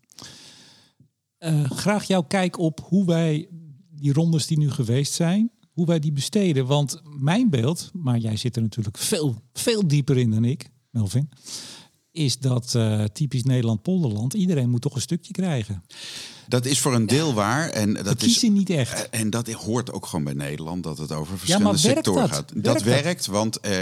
[1.64, 3.48] graag jouw kijk op hoe wij
[3.90, 6.66] die rondes die nu geweest zijn, hoe wij die besteden.
[6.66, 11.28] Want mijn beeld, maar jij zit er natuurlijk veel, veel dieper in dan ik, Melvin
[12.12, 14.34] is dat uh, typisch Nederland-Polderland.
[14.34, 15.84] Iedereen moet toch een stukje krijgen.
[16.48, 17.68] Dat is voor een deel waar.
[17.68, 19.08] En dat kiezen is, niet echt.
[19.08, 22.30] Eh, en dat hoort ook gewoon bij Nederland, dat het over verschillende ja, sectoren dat?
[22.30, 22.52] gaat.
[22.54, 23.72] dat werkt, want uh,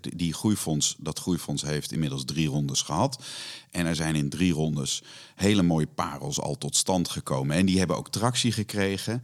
[0.00, 3.22] die groeifonds, dat groeifonds heeft inmiddels drie rondes gehad.
[3.70, 5.02] En er zijn in drie rondes
[5.34, 7.56] hele mooie parels al tot stand gekomen.
[7.56, 9.22] En die hebben ook tractie gekregen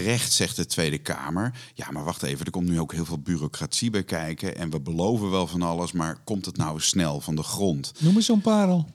[0.00, 1.54] terecht zegt de Tweede Kamer.
[1.74, 4.56] Ja, maar wacht even, er komt nu ook heel veel bureaucratie bij kijken.
[4.56, 7.92] En we beloven wel van alles, maar komt het nou snel van de grond?
[7.98, 8.86] Noem eens zo'n parel.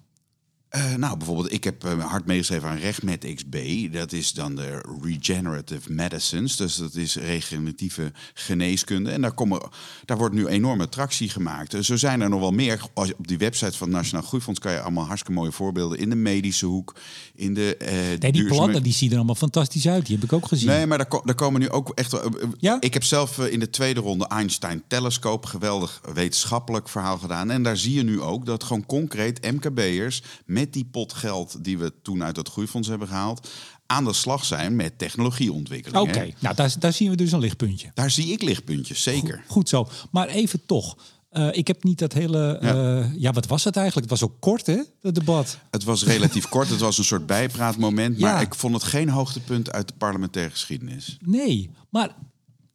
[0.76, 3.58] Uh, nou, bijvoorbeeld, ik heb uh, hard meegeschreven aan RegMed XB.
[3.94, 6.56] Dat is dan de Regenerative Medicines.
[6.56, 9.12] Dus dat is regeneratieve geneeskunde.
[9.12, 9.70] En daar, komen,
[10.06, 11.72] daar wordt nu enorme tractie gemaakt.
[11.72, 12.82] Dus zo zijn er nog wel meer.
[12.94, 16.10] Als op die website van het Nationaal Groeifonds kan je allemaal hartstikke mooie voorbeelden in
[16.10, 16.96] de medische hoek.
[17.36, 17.78] In de,
[18.20, 20.06] nee, die plannen die zien er allemaal fantastisch uit.
[20.06, 20.68] Die heb ik ook gezien.
[20.68, 22.16] Nee, maar daar, daar komen nu ook echt.
[22.60, 22.78] ja?
[22.80, 27.52] Ik heb zelf in de tweede ronde Einstein Telescope geweldig wetenschappelijk verhaal gedaan.
[27.52, 30.22] En daar zie je nu ook dat gewoon concreet MKB'ers
[30.60, 33.50] met die pot geld die we toen uit dat groeifonds hebben gehaald,
[33.86, 36.08] aan de slag zijn met technologieontwikkeling.
[36.08, 37.92] Oké, nou daar, daar zien we dus een lichtpuntje.
[37.94, 39.44] Daar zie ik lichtpuntjes, zeker.
[39.48, 39.88] Goed, zo.
[40.12, 40.98] Maar even toch.
[41.32, 42.58] Uh, ik heb niet dat hele.
[42.62, 42.76] Ja.
[42.76, 43.32] Uh, ja.
[43.32, 44.10] wat was het eigenlijk?
[44.10, 44.82] Het was ook kort, hè?
[45.02, 45.58] Het debat.
[45.72, 46.70] Het was relatief kort.
[46.70, 48.18] Het was een soort bijpraatmoment.
[48.20, 48.40] Maar ja.
[48.40, 51.18] ik vond het geen hoogtepunt uit de parlementaire geschiedenis.
[51.22, 52.16] Nee, maar.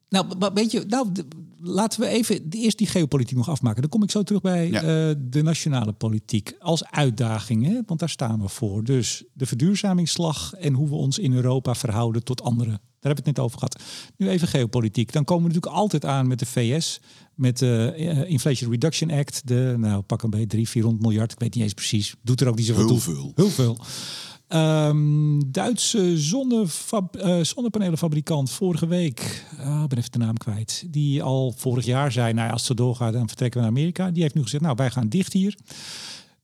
[0.09, 1.13] Nou, weet je, nou,
[1.61, 3.81] laten we even eerst die geopolitiek nog afmaken.
[3.81, 4.83] Dan kom ik zo terug bij ja.
[4.83, 7.81] uh, de nationale politiek als uitdaging, hè?
[7.87, 8.85] want daar staan we voor.
[8.85, 12.81] Dus de verduurzamingsslag en hoe we ons in Europa verhouden tot anderen.
[13.05, 13.83] Daar hebben we het net over gehad.
[14.17, 15.13] Nu even geopolitiek.
[15.13, 17.01] Dan komen we natuurlijk altijd aan met de VS,
[17.35, 19.49] met de uh, Inflation Reduction Act.
[19.49, 21.33] De, nou, pak een beetje 300, 400 miljard.
[21.33, 22.15] Ik weet niet eens precies.
[22.23, 23.01] Doet er ook niet zoveel Heel toe.
[23.01, 23.33] veel.
[23.35, 23.79] Heel veel.
[24.55, 31.55] Um, Duitse uh, zonnepanelenfabrikant vorige week, uh, ik ben even de naam kwijt, die al
[31.57, 34.11] vorig jaar zei, nou ja, als zo doorgaat, dan vertrekken we naar Amerika.
[34.11, 35.59] Die heeft nu gezegd, nou wij gaan dicht hier.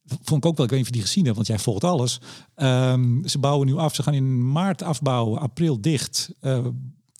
[0.06, 2.20] Vond ik ook wel, ik weet niet die gezien hebt, want jij volgt alles.
[2.56, 6.34] Um, ze bouwen nu af, ze gaan in maart afbouwen, april dicht.
[6.40, 6.58] Uh,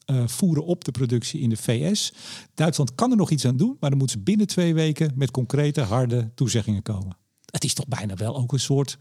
[0.07, 2.13] uh, voeren op de productie in de VS.
[2.55, 5.31] Duitsland kan er nog iets aan doen, maar dan moeten ze binnen twee weken met
[5.31, 7.17] concrete, harde toezeggingen komen.
[7.51, 8.99] Het is toch bijna wel ook een soort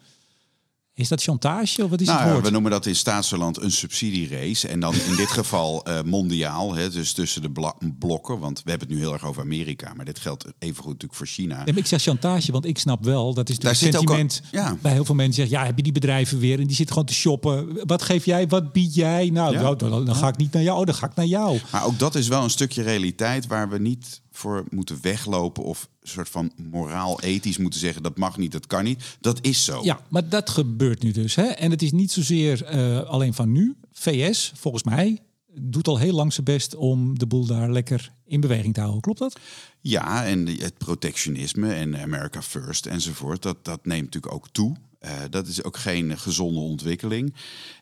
[1.00, 2.46] Is dat chantage of wat is nou, het woord?
[2.46, 4.68] We noemen dat in staatsverland een subsidierace.
[4.68, 7.52] En dan in dit geval uh, mondiaal, hè, dus tussen de
[8.00, 8.40] blokken.
[8.40, 11.28] Want we hebben het nu heel erg over Amerika, maar dit geldt evengoed natuurlijk voor
[11.28, 11.66] China.
[11.66, 14.78] ik zeg chantage, want ik snap wel, dat is het sentiment al, ja.
[14.82, 15.34] bij heel veel mensen.
[15.34, 17.80] Zeggen, ja, heb je die bedrijven weer en die zitten gewoon te shoppen.
[17.86, 19.30] Wat geef jij, wat bied jij?
[19.30, 19.74] Nou, ja.
[19.76, 21.60] dan, dan, ga ik niet naar jou, dan ga ik naar jou.
[21.72, 25.90] Maar ook dat is wel een stukje realiteit waar we niet voor moeten weglopen of
[26.02, 29.04] een soort van moraal-ethisch moeten zeggen dat mag niet, dat kan niet.
[29.22, 29.84] Dat is zo.
[29.84, 31.36] Ja, maar dat gebeurt nu dus.
[31.36, 31.44] Hè?
[31.44, 33.76] En het is niet zozeer uh, alleen van nu.
[33.92, 35.20] VS, volgens mij,
[35.54, 39.02] doet al heel lang zijn best om de boel daar lekker in beweging te houden.
[39.02, 39.40] Klopt dat?
[39.82, 44.76] Ja, en het protectionisme en America First enzovoort, dat, dat neemt natuurlijk ook toe.
[45.06, 47.36] Uh, dat is ook geen gezonde ontwikkeling.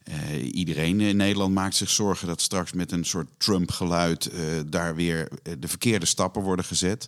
[0.10, 4.96] Uh, iedereen in Nederland maakt zich zorgen dat straks met een soort Trump-geluid uh, daar
[4.96, 7.08] weer de verkeerde stappen worden gezet.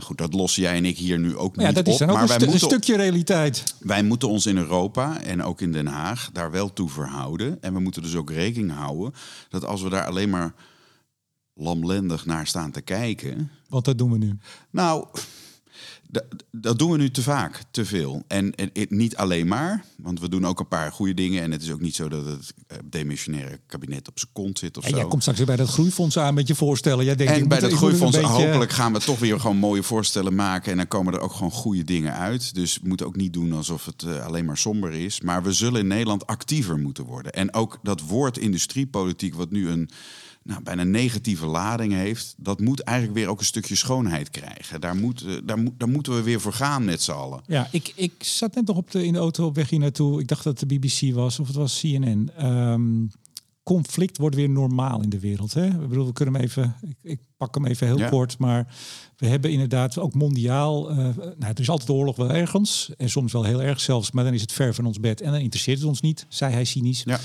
[0.00, 1.98] goed, dat lossen jij en ik hier nu ook niet dat is op.
[1.98, 3.74] Dan ook maar een, moeten, een stukje realiteit.
[3.78, 7.58] Wij moeten ons in Europa en ook in Den Haag daar wel toe verhouden.
[7.60, 9.14] En we moeten dus ook rekening houden
[9.48, 10.54] dat als we daar alleen maar
[11.54, 13.50] lamlendig naar staan te kijken.
[13.68, 14.38] Want dat doen we nu.
[14.70, 15.06] Nou,
[16.50, 18.24] dat doen we nu te vaak, te veel.
[18.26, 18.54] En,
[18.88, 21.42] niet alleen maar, want we doen ook een paar goede dingen.
[21.42, 24.76] En het is ook niet zo dat het eh, demissionaire kabinet op zijn kont zit
[24.76, 24.96] of en zo.
[24.96, 27.04] jij komt straks weer bij dat groeifonds aan met je voorstellen.
[27.04, 28.32] Jij denkt, en bij dat groeifonds, beetje...
[28.32, 30.70] hopelijk gaan we toch weer gewoon mooie voorstellen maken.
[30.70, 32.54] En dan komen er ook gewoon goede dingen uit.
[32.54, 35.20] Dus we moeten ook niet doen alsof het uh, alleen maar somber is.
[35.20, 37.32] Maar we zullen in Nederland actiever moeten worden.
[37.32, 39.90] En ook dat woord industriepolitiek, wat nu een
[40.50, 44.80] nou, bijna negatieve lading heeft, dat moet eigenlijk weer ook een stukje schoonheid krijgen.
[44.80, 47.40] Daar, moet, eh, daar, moet, daar moeten we weer voor gaan met z'n allen.
[47.46, 50.20] Ja, ik, ik zat net nog op de, in de auto op weg hier naartoe.
[50.20, 52.30] Ik dacht dat het de BBC was of het was CNN.
[52.36, 53.06] Ehm,
[53.62, 55.54] conflict wordt weer normaal in de wereld.
[55.54, 55.66] Hè?
[55.66, 58.74] Ik bedoel, we kunnen hem even, ik, ik pak hem even heel kort, maar
[59.16, 63.32] we hebben inderdaad ook mondiaal, uh, nou, er is altijd oorlog wel ergens en soms
[63.32, 65.78] wel heel erg zelfs, maar dan is het ver van ons bed en dan interesseert
[65.78, 67.02] het ons niet, zei hij cynisch.
[67.04, 67.18] Ja.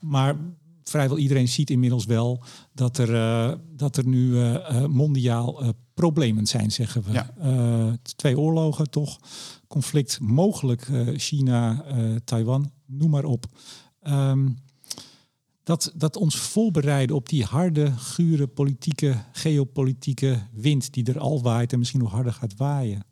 [0.00, 0.36] Maar
[0.84, 6.46] vrijwel iedereen ziet inmiddels wel dat er, uh, dat er nu uh, mondiaal uh, problemen
[6.46, 7.12] zijn, zeggen we.
[7.12, 7.98] Ja.
[8.16, 9.18] twee oorlogen toch,
[9.66, 11.84] conflict mogelijk China,
[12.24, 13.46] Taiwan, noem maar op.
[14.02, 14.56] Um,
[15.62, 21.72] dat, dat ons voorbereiden op die harde, gure politieke, geopolitieke wind die er al waait
[21.72, 23.04] en misschien nog harder gaat waaien.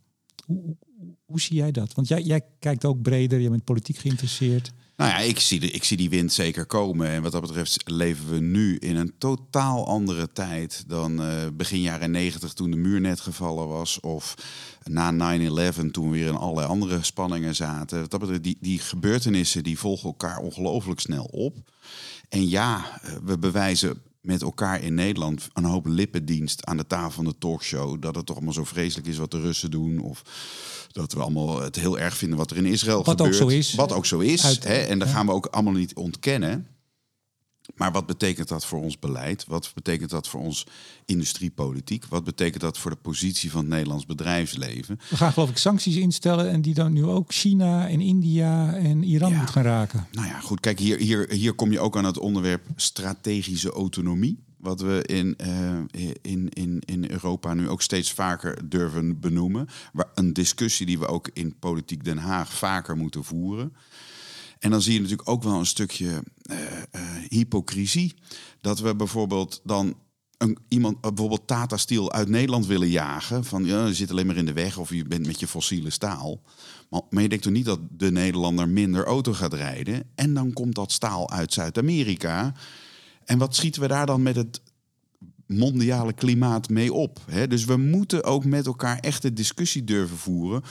[0.46, 0.76] Hoe,
[1.24, 1.94] hoe, zie jij dat?
[1.94, 4.72] Want jij, jij kijkt ook breder, je bent politiek geïnteresseerd.
[4.96, 7.08] Nou ja, ik zie, de, ik zie die wind zeker komen.
[7.08, 11.80] En wat dat betreft leven we nu in een totaal andere tijd dan uh, begin
[11.80, 14.00] jaren 90 toen de muur net gevallen was.
[14.00, 14.34] Of
[14.84, 18.00] na 9-11 toen we weer in allerlei andere spanningen zaten.
[18.00, 21.56] Wat dat betreft, die, die gebeurtenissen die volgen elkaar ongelooflijk snel op.
[22.28, 27.10] En ja, eh, we bewijzen met elkaar in Nederland een hoop lippendienst aan de tafel
[27.10, 28.02] van de talkshow.
[28.02, 29.98] Dat het toch allemaal zo vreselijk is wat de Russen doen.
[29.98, 30.22] Of
[30.92, 33.28] dat we allemaal het heel erg vinden wat er in Israël wat gebeurt.
[33.28, 33.74] Ook zo is.
[33.74, 34.42] Wat ook zo is.
[34.62, 34.74] hè?
[34.74, 36.66] En dat gaan we ook allemaal niet ontkennen.
[37.74, 39.44] Maar wat betekent dat voor ons beleid?
[39.46, 40.66] Wat betekent dat voor ons
[41.04, 42.04] industriepolitiek?
[42.04, 45.00] Wat betekent dat voor de positie van het Nederlands bedrijfsleven?
[45.10, 49.02] We gaan geloof ik sancties instellen en die dan nu ook China en India en
[49.02, 50.06] Iran moet gaan raken.
[50.12, 50.60] Nou ja, goed.
[50.60, 55.36] Kijk, hier, hier, hier kom je ook aan het onderwerp strategische autonomie wat we in,
[55.46, 55.78] uh,
[56.22, 59.68] in, in, in Europa nu ook steeds vaker durven benoemen.
[59.92, 63.72] Waar een discussie die we ook in Politiek Den Haag vaker moeten voeren.
[64.58, 66.58] En dan zie je natuurlijk ook wel een stukje uh,
[66.92, 68.14] uh, hypocrisie.
[68.60, 69.96] Dat we bijvoorbeeld dan
[70.38, 73.44] een, iemand, bijvoorbeeld Tata Steel uit Nederland willen jagen.
[73.44, 75.90] Van ja, je zit alleen maar in de weg of je bent met je fossiele
[75.90, 76.40] staal.
[76.90, 80.02] Maar, maar je denkt toch niet dat de Nederlander minder auto gaat rijden.
[80.14, 82.54] En dan komt dat staal uit Zuid-Amerika.
[83.30, 84.60] En wat schieten we daar dan met het
[85.46, 87.20] mondiale klimaat mee op?
[87.26, 87.46] Hè?
[87.46, 90.62] Dus we moeten ook met elkaar echt de discussie durven voeren.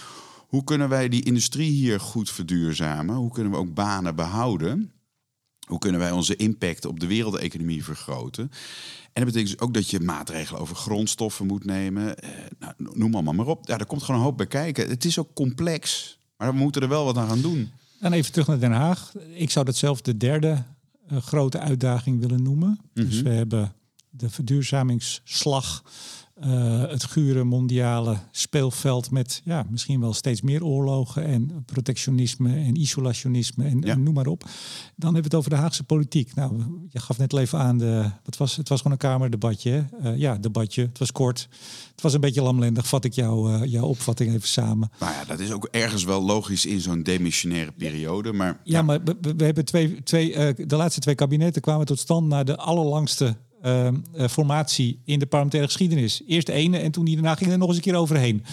[0.47, 3.15] Hoe kunnen wij die industrie hier goed verduurzamen?
[3.15, 4.91] Hoe kunnen we ook banen behouden?
[5.67, 8.51] Hoe kunnen wij onze impact op de wereldeconomie vergroten?
[9.13, 12.17] En dat betekent dus ook dat je maatregelen over grondstoffen moet nemen.
[12.17, 12.29] Eh,
[12.59, 13.67] nou, noem allemaal maar op.
[13.67, 14.89] Ja, daar komt gewoon een hoop bij kijken.
[14.89, 17.71] Het is ook complex, maar we moeten er wel wat aan gaan doen.
[17.99, 19.13] Dan even terug naar Den Haag.
[19.33, 20.63] Ik zou dat zelf de derde
[21.09, 22.69] grote uitdaging willen noemen.
[22.69, 23.05] Mm -hmm.
[23.05, 23.23] Dus mhm.
[23.23, 23.73] we hebben
[24.09, 25.83] de verduurzamingsslag
[26.45, 32.75] uh, het gure mondiale speelveld met ja, misschien wel steeds meer oorlogen en protectionisme en
[32.75, 33.91] isolationisme en, ja.
[33.91, 34.43] en, noem maar op.
[34.95, 36.35] Dan hebben we het over de Haagse politiek.
[36.35, 38.09] Nou, je gaf net even aan de.
[38.23, 39.85] Wat was, het was gewoon een kamerdebatje.
[40.03, 40.81] Uh, ja, debatje.
[40.81, 41.47] Het was kort.
[41.91, 42.87] Het was een beetje lamlendig.
[42.87, 44.91] Vat ik jou, uh, jouw opvatting even samen.
[44.99, 48.33] Nou ja, dat is ook ergens wel logisch in zo'n demissionaire periode.
[48.33, 48.81] Maar, ja, ja.
[48.81, 52.57] maar we, we, hebben twee, twee, de laatste twee kabinetten kwamen tot stand naar de
[52.57, 53.35] allerlangste
[54.29, 56.21] formatie in de parlementaire geschiedenis.
[56.27, 58.43] Eerst de ene en toen die daarna ging er nog eens een keer overheen.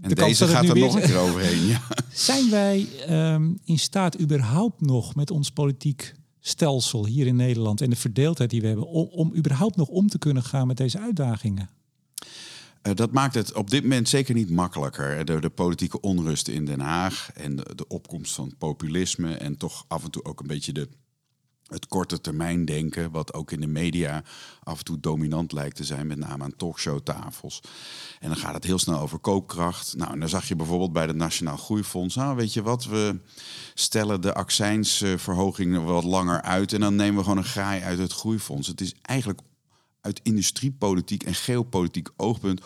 [0.00, 1.66] En de kans deze gaat er weer- nog een keer overheen.
[1.66, 1.80] Ja.
[2.12, 7.90] Zijn wij ehm, in staat überhaupt nog met ons politiek stelsel hier in Nederland en
[7.90, 11.00] de verdeeldheid die we hebben, om, om überhaupt nog om te kunnen gaan met deze
[11.00, 11.70] uitdagingen?
[12.82, 15.24] Eh, dat maakt het op dit moment zeker niet makkelijker.
[15.24, 19.84] De, de politieke onrust in Den Haag en de, de opkomst van populisme en toch
[19.88, 20.88] af en toe ook een beetje de,
[21.70, 24.22] het korte termijn denken, wat ook in de media
[24.62, 27.60] af en toe dominant lijkt te zijn, met name aan talkshowtafels.
[28.20, 29.96] En dan gaat het heel snel over koopkracht.
[29.96, 33.20] Nou, en dan zag je bijvoorbeeld bij het Nationaal Groeifonds, nou weet je wat, we
[33.74, 38.12] stellen de accijnsverhoging wat langer uit en dan nemen we gewoon een graai uit het
[38.12, 38.68] groeifonds.
[38.68, 39.40] Het is eigenlijk
[40.00, 42.60] uit industriepolitiek en geopolitiek oogpunt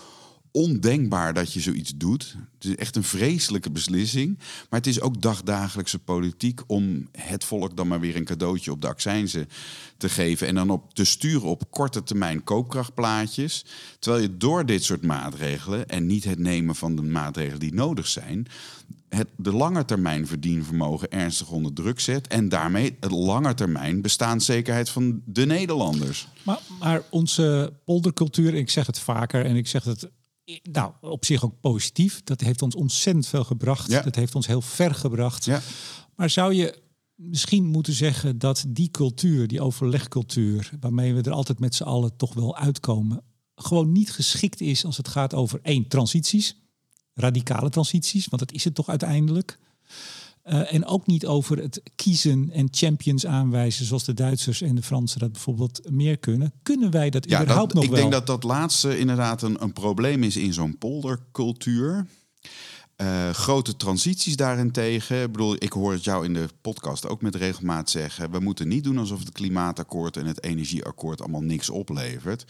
[0.55, 2.37] ondenkbaar dat je zoiets doet.
[2.55, 4.39] Het is echt een vreselijke beslissing.
[4.71, 8.81] Maar het is ook dagdagelijkse politiek om het volk dan maar weer een cadeautje op
[8.81, 9.49] de accijnzen
[9.97, 10.47] te geven.
[10.47, 13.65] En dan op te sturen op korte termijn koopkrachtplaatjes.
[13.99, 18.07] Terwijl je door dit soort maatregelen en niet het nemen van de maatregelen die nodig
[18.07, 18.47] zijn.
[19.09, 22.27] Het de langetermijn verdienvermogen ernstig onder druk zet.
[22.27, 26.29] En daarmee het langetermijn bestaanszekerheid van de Nederlanders.
[26.43, 30.09] Maar, maar onze poldercultuur, ik zeg het vaker en ik zeg het
[30.63, 33.91] nou, op zich ook positief, dat heeft ons ontzettend veel gebracht.
[33.91, 34.03] Ja.
[34.03, 35.45] Dat heeft ons heel ver gebracht.
[35.45, 35.63] Ja.
[36.17, 36.83] Maar zou je
[37.15, 42.17] misschien moeten zeggen dat die cultuur, die overlegcultuur, waarmee we er altijd met z'n allen
[42.17, 43.23] toch wel uitkomen,
[43.55, 46.57] gewoon niet geschikt is als het gaat over één, transities,
[47.15, 49.59] radicale transities, want dat is het toch uiteindelijk.
[50.45, 54.83] Eh, en ook niet over het kiezen en champions aanwijzen, zoals de Duitsers en de
[54.83, 56.53] Fransen dat bijvoorbeeld meer kunnen.
[56.63, 58.01] Kunnen wij dat Ja, überhaupt dat, nog ik wel?
[58.01, 62.07] denk dat dat laatste inderdaad een, een probleem is in zo'n poldercultuur.
[62.97, 65.23] Eh, grote transities daarentegen.
[65.23, 68.31] Ik bedoel, ik hoor het jou in de podcast ook met regelmaat zeggen.
[68.31, 72.45] We moeten niet doen alsof het klimaatakkoord en het energieakkoord allemaal niks oplevert.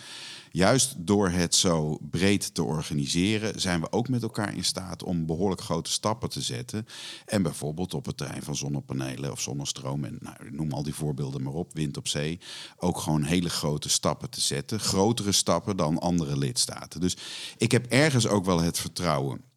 [0.50, 5.26] Juist door het zo breed te organiseren, zijn we ook met elkaar in staat om
[5.26, 6.86] behoorlijk grote stappen te zetten.
[7.26, 11.42] En bijvoorbeeld op het terrein van zonnepanelen of zonnestroom, en nou, noem al die voorbeelden
[11.42, 12.38] maar op, wind op zee,
[12.76, 14.80] ook gewoon hele grote stappen te zetten.
[14.80, 17.00] Grotere stappen dan andere lidstaten.
[17.00, 17.16] Dus
[17.56, 19.52] ik heb ergens ook wel het vertrouwen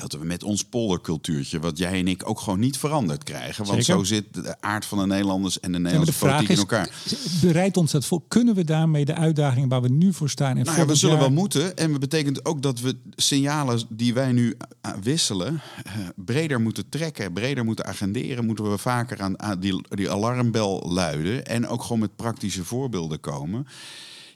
[0.00, 3.64] dat we met ons poldercultuurtje, wat jij en ik ook gewoon niet veranderd krijgen.
[3.66, 4.00] Want Zeker.
[4.00, 6.90] zo zit de aard van de Nederlanders en de Ja, Nederlandse vraag politiek in elkaar.
[7.40, 8.22] bereidt ons dat voor?
[8.28, 11.14] Kunnen we daarmee de uitdagingen waar we nu voor staan en Nou ja, we zullen
[11.16, 11.76] jaar- wel moeten.
[11.76, 16.88] En dat betekent ook dat we signalen die wij nu eh, wisselen, eh, breder moeten
[16.88, 18.44] trekken, breder moeten agenderen.
[18.46, 21.46] Moeten we vaker aan, aan die, die alarmbel luiden.
[21.46, 23.66] En ook gewoon met praktische voorbeelden komen.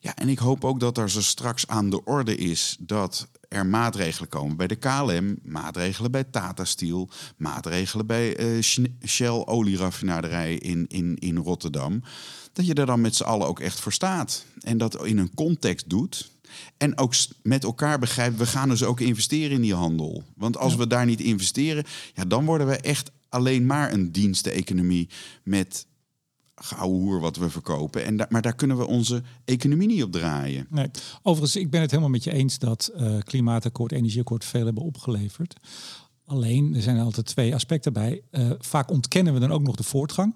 [0.05, 3.67] Ja, en ik hoop ook dat er zo straks aan de orde is dat er
[3.67, 10.87] maatregelen komen bij de KLM, maatregelen bij Tata Steel, maatregelen bij Sh- Shell olieraffinaderij in,
[10.89, 12.03] in, in Rotterdam.
[12.53, 14.45] Dat je er dan met z'n allen ook echt voor staat.
[14.61, 16.31] En dat in een context doet.
[16.77, 20.25] En ook met elkaar begrijpt, we gaan dus ook investeren in die handel.
[20.37, 21.85] Want als we daar niet investeren,
[22.15, 25.09] ja, dan worden we echt alleen maar een diensteconomie
[25.43, 25.87] met
[26.55, 28.05] gouden hoer wat we verkopen.
[28.05, 30.67] En maar daar kunnen we onze economie niet op draaien.
[30.71, 30.91] Nee.
[31.23, 35.57] Overigens, ik ben het helemaal met je eens dat eh, klimaatakkoord, energieakkoord veel hebben opgeleverd.
[36.27, 38.23] Alleen, er zijn altijd twee aspecten bij.
[38.31, 40.35] Eh, vaak ontkennen we dan ook nog de voortgang.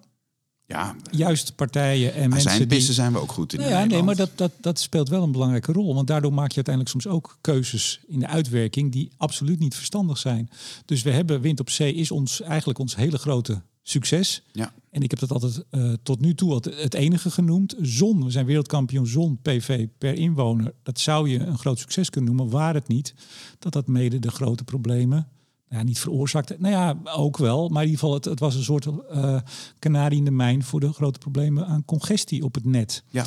[0.69, 2.81] Ja, Juist partijen en mensen zijn die...
[2.81, 5.33] zijn we ook goed in Nou ja, nee, maar dat, dat, dat speelt wel een
[5.33, 5.95] belangrijke rol.
[5.95, 10.19] Want daardoor maak je uiteindelijk soms ook keuzes in de uitwerking die absoluut niet verstandig
[10.19, 10.51] zijn.
[10.85, 14.43] Dus we hebben wind op zee is ons eigenlijk ons hele grote succes.
[14.53, 14.73] Ja.
[14.91, 17.75] En ik heb dat altijd eh, tot nu toe het enige genoemd.
[17.81, 20.75] Zon, we zijn wereldkampioen zon PV per inwoner.
[20.83, 22.53] Dat zou je een groot succes kunnen noemen.
[22.55, 23.15] Waar het niet
[23.59, 25.29] dat dat mede de grote problemen
[25.69, 26.57] nou ja, niet veroorzaakte.
[26.59, 27.69] Nou ja, ook wel.
[27.69, 29.41] Maar in ieder geval, het, het was een soort eh
[29.79, 33.05] kanarie in de mijn voor de grote problemen aan congestie op het net.
[33.11, 33.25] Ja.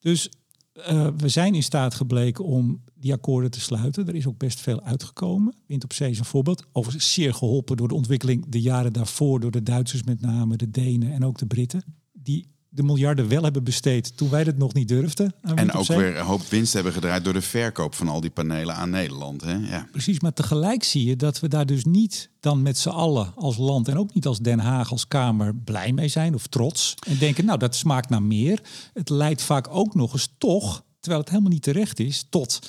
[0.00, 0.30] Dus
[0.76, 4.08] eh, we zijn in staat gebleken om die akkoorden te sluiten.
[4.08, 5.54] Er is ook best veel uitgekomen.
[5.66, 6.66] Wind op zee is een voorbeeld.
[6.72, 9.40] Overigens zeer geholpen door de ontwikkeling de jaren daarvoor...
[9.40, 11.82] door de Duitsers met name, de Denen en ook de Britten...
[12.12, 15.34] die de miljarden wel hebben besteed toen wij dat nog niet durfden.
[15.54, 18.74] En ook weer een hoop winst hebben gedraaid door de verkoop van al die panelen
[18.74, 19.42] aan Nederland.
[19.42, 19.54] Hè?
[19.54, 19.88] Ja.
[19.90, 23.56] Precies, maar tegelijk zie je dat we daar dus niet dan met z'n allen als
[23.56, 26.94] land en ook niet als Den Haag als Kamer blij mee zijn of trots.
[27.08, 28.60] En denken, nou dat smaakt naar meer.
[28.92, 32.68] Het leidt vaak ook nog eens toch, terwijl het helemaal niet terecht is, tot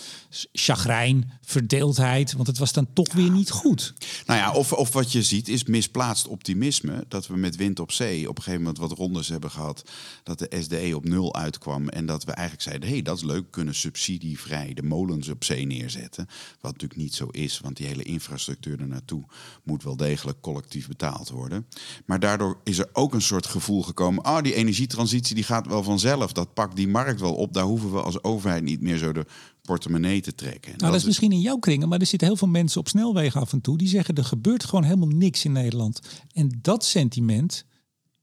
[0.52, 2.34] chagrijn, verdeeldheid.
[2.34, 3.94] Want het was dan toch weer niet goed.
[4.26, 7.06] Nou ja, of, of wat je ziet is misplaatst optimisme.
[7.08, 9.84] Dat we met wind op zee op een gegeven moment wat rondes hebben gehad.
[10.24, 11.90] Dat de SDE op nul uitkwam.
[11.90, 13.52] En dat we eigenlijk zeiden, hé, hey, dat is leuk.
[13.52, 16.28] Kunnen subsidievrij de molens op zee neerzetten.
[16.62, 19.24] Wat natuurlijk niet zo is, want die hele infrastructuur er naartoe
[19.64, 21.68] moet wel degelijk collectief betaald worden.
[22.06, 24.24] Maar daardoor is er ook een soort gevoel gekomen.
[24.24, 26.32] Ah, die energietransitie die gaat wel vanzelf.
[26.32, 27.54] Dat pakt die markt wel op.
[27.54, 29.26] Daar hoeven we als overheid niet meer zo de
[29.62, 30.74] portemonnee te trekken.
[30.78, 33.42] Nou, dat, is misschien in jouw kringen, maar er zitten heel veel mensen op snelwegen
[33.42, 36.00] af en toe die zeggen er gebeurt gewoon helemaal niks in Nederland.
[36.34, 37.66] En dat sentiment,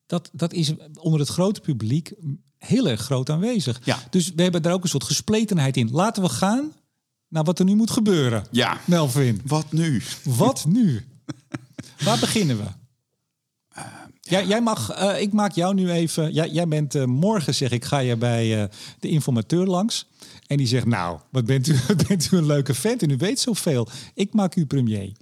[0.07, 2.13] dat, dat is onder het grote publiek
[2.59, 3.81] heel erg groot aanwezig.
[3.85, 3.99] Ja.
[4.11, 5.91] Dus we hebben daar ook een soort gespletenheid in.
[5.91, 6.73] Laten we gaan
[7.29, 8.47] naar wat er nu moet gebeuren.
[8.51, 8.81] Ja.
[8.85, 9.41] Melvin.
[9.45, 10.03] Wat nu?
[10.25, 11.05] Wat nu?
[12.05, 12.65] Waar beginnen we?
[14.27, 16.33] Jij, jij mag, eh, ik maak jou nu even.
[16.33, 18.69] Jij, jij bent eh, morgen, zeg ik, ga je bij eh,
[19.01, 20.09] de informateur langs.
[20.47, 21.77] En die zegt: Nou, wat bent u,
[22.09, 23.89] bent u een leuke vent en u weet zoveel.
[24.15, 25.13] Ik maak u premier.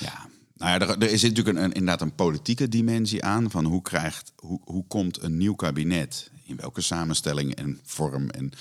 [0.00, 0.26] Ja,
[0.56, 3.50] nou ja, er, zit natuurlijk een, een, inderdaad een politieke dimensie aan.
[3.50, 8.52] Van hoe, krijgt, hoe, hoe komt een nieuw kabinet in welke samenstelling en vorm en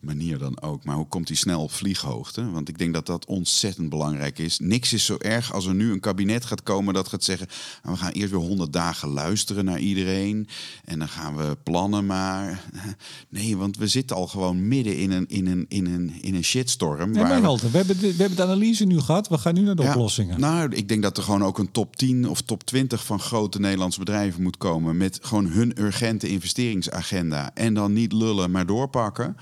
[0.00, 0.84] manier dan ook.
[0.84, 2.50] Maar hoe komt hij snel op vlieghoogte?
[2.50, 4.58] Want ik denk dat dat ontzettend belangrijk is.
[4.58, 7.48] Niks is zo erg als er nu een kabinet gaat komen dat gaat zeggen...
[7.82, 10.48] Nou, we gaan eerst weer honderd dagen luisteren naar iedereen.
[10.84, 12.48] En dan gaan we plannen, maar...
[13.28, 16.44] Nee, want we zitten al gewoon midden in een, in een, in een, in een
[16.44, 17.10] shitstorm.
[17.10, 17.70] Nee, waar we...
[17.70, 17.76] we...
[17.76, 19.28] hebben de, we hebben de analyse nu gehad.
[19.28, 20.40] We gaan nu naar de ja, oplossingen.
[20.40, 23.60] Nou, ik denk dat er gewoon ook een top 10 of top 20 van grote
[23.60, 24.96] Nederlandse bedrijven moet komen...
[24.96, 27.19] met gewoon hun urgente investeringsagenda
[27.54, 29.36] en dan niet lullen, maar doorpakken.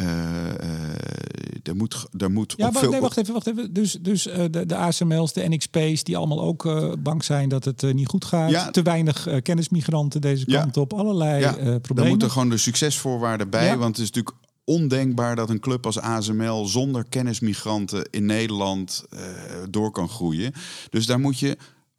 [0.00, 0.06] Uh,
[1.62, 2.90] er moet, er moet ja, wacht, veel...
[2.90, 3.72] nee, wacht even, wacht even.
[3.72, 7.92] Dus, dus uh, de, de ASML's, de NXP's, die allemaal ook bang zijn dat het
[7.92, 8.50] niet goed gaat.
[8.50, 8.70] Ja.
[8.70, 10.92] Te weinig kennismigranten deze kant op.
[10.92, 11.52] Allerlei ja.
[11.52, 12.04] problemen.
[12.04, 13.76] Er moeten gewoon de succesvoorwaarden bij.
[13.76, 19.04] Want het is natuurlijk ondenkbaar dat een club als ASML zonder kennismigranten in Nederland
[19.70, 20.52] door kan groeien.
[20.90, 21.56] Dus daar moet je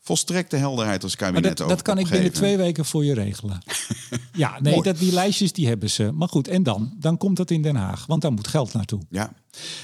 [0.10, 3.14] volstrekte helderheid als kabinet maar dat, over dat kan ik binnen twee weken voor je
[3.14, 3.62] regelen.
[4.34, 6.12] ja, nee, dat, die lijstjes die hebben ze.
[6.12, 6.94] Maar goed, en dan?
[7.00, 9.02] Dan komt dat in Den Haag, want daar moet geld naartoe.
[9.10, 9.34] Ja,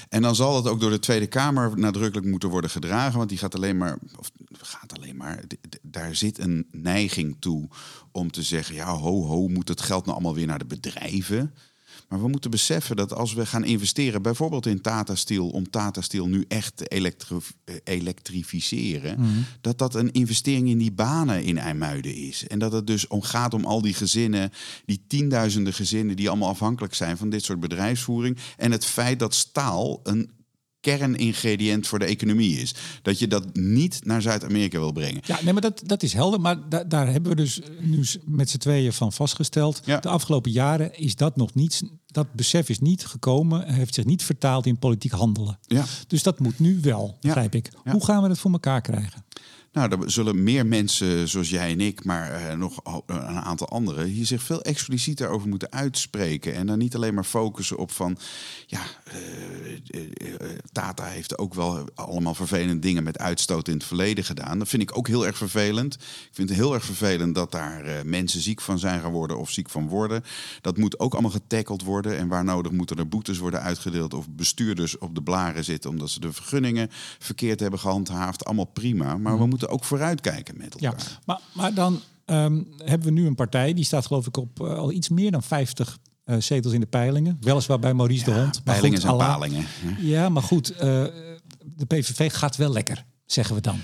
[0.08, 3.38] en dan zal het ook door de Tweede Kamer nadrukkelijk moeten worden gedragen, want die
[3.38, 5.42] gaat alleen maar, of gaat alleen maar,
[5.82, 7.68] daar zit een neiging toe
[8.12, 11.54] om te zeggen, ja, ho, ho, moet het geld nou allemaal weer naar de bedrijven?
[12.08, 16.00] Maar we moeten beseffen dat als we gaan investeren, bijvoorbeeld in Tata Steel, om Tata
[16.00, 17.36] Steel nu echt te elektri
[17.84, 19.28] elektrificeren, Mhm.
[19.60, 22.46] dat dat een investering in die banen in IJmuiden is.
[22.46, 24.50] En dat het dus om gaat om al die gezinnen,
[24.84, 28.38] die tienduizenden gezinnen die allemaal afhankelijk zijn van dit soort bedrijfsvoering.
[28.56, 30.30] En het feit dat staal een
[30.86, 32.74] kerningrediënt voor de economie is.
[33.02, 35.22] Dat je dat niet naar Zuid-Amerika wil brengen.
[35.24, 36.40] Ja, nee, maar dat, dat is helder.
[36.40, 39.80] Maar da daar hebben we dus nu met z'n tweeën van vastgesteld.
[39.84, 40.00] Ja.
[40.00, 41.82] De afgelopen jaren is dat nog niet.
[42.06, 45.58] Dat besef is niet gekomen, heeft zich niet vertaald in politiek handelen.
[45.66, 45.84] Ja.
[46.06, 47.70] Dus dat moet nu wel, begrijp ik.
[47.84, 47.92] Ja.
[47.92, 49.24] Hoe gaan we dat voor elkaar krijgen?
[49.76, 54.06] Nou, er zullen meer mensen zoals jij en ik, maar uh, nog een aantal anderen,
[54.06, 56.54] hier zich veel explicieter over moeten uitspreken.
[56.54, 58.18] En dan niet alleen maar focussen op van,
[58.66, 58.80] ja,
[59.14, 64.58] uh, uh, Tata heeft ook wel allemaal vervelende dingen met uitstoot in het verleden gedaan.
[64.58, 65.94] Dat vind ik ook heel erg vervelend.
[65.94, 69.70] Ik vind het heel erg vervelend dat daar mensen ziek van zijn geworden of ziek
[69.70, 70.24] van worden.
[70.60, 72.16] Dat moet ook allemaal getackeld worden.
[72.16, 76.10] En waar nodig moeten er boetes worden uitgedeeld of bestuurders op de blaren zitten omdat
[76.10, 78.44] ze de vergunningen verkeerd hebben gehandhaafd.
[78.44, 79.16] Allemaal prima.
[79.16, 81.00] Maar we moeten ook vooruitkijken met elkaar.
[81.00, 84.60] Ja, maar, maar dan um, hebben we nu een partij die staat geloof ik op
[84.60, 87.36] uh, al iets meer dan 50 uh, zetels in de peilingen.
[87.40, 88.54] Weliswaar bij Maurice ja, de Hond.
[88.54, 89.66] Maar peilingen goed, zijn palingen.
[89.98, 90.78] Ja, maar goed, uh,
[91.64, 93.80] de PVV gaat wel lekker, zeggen we dan.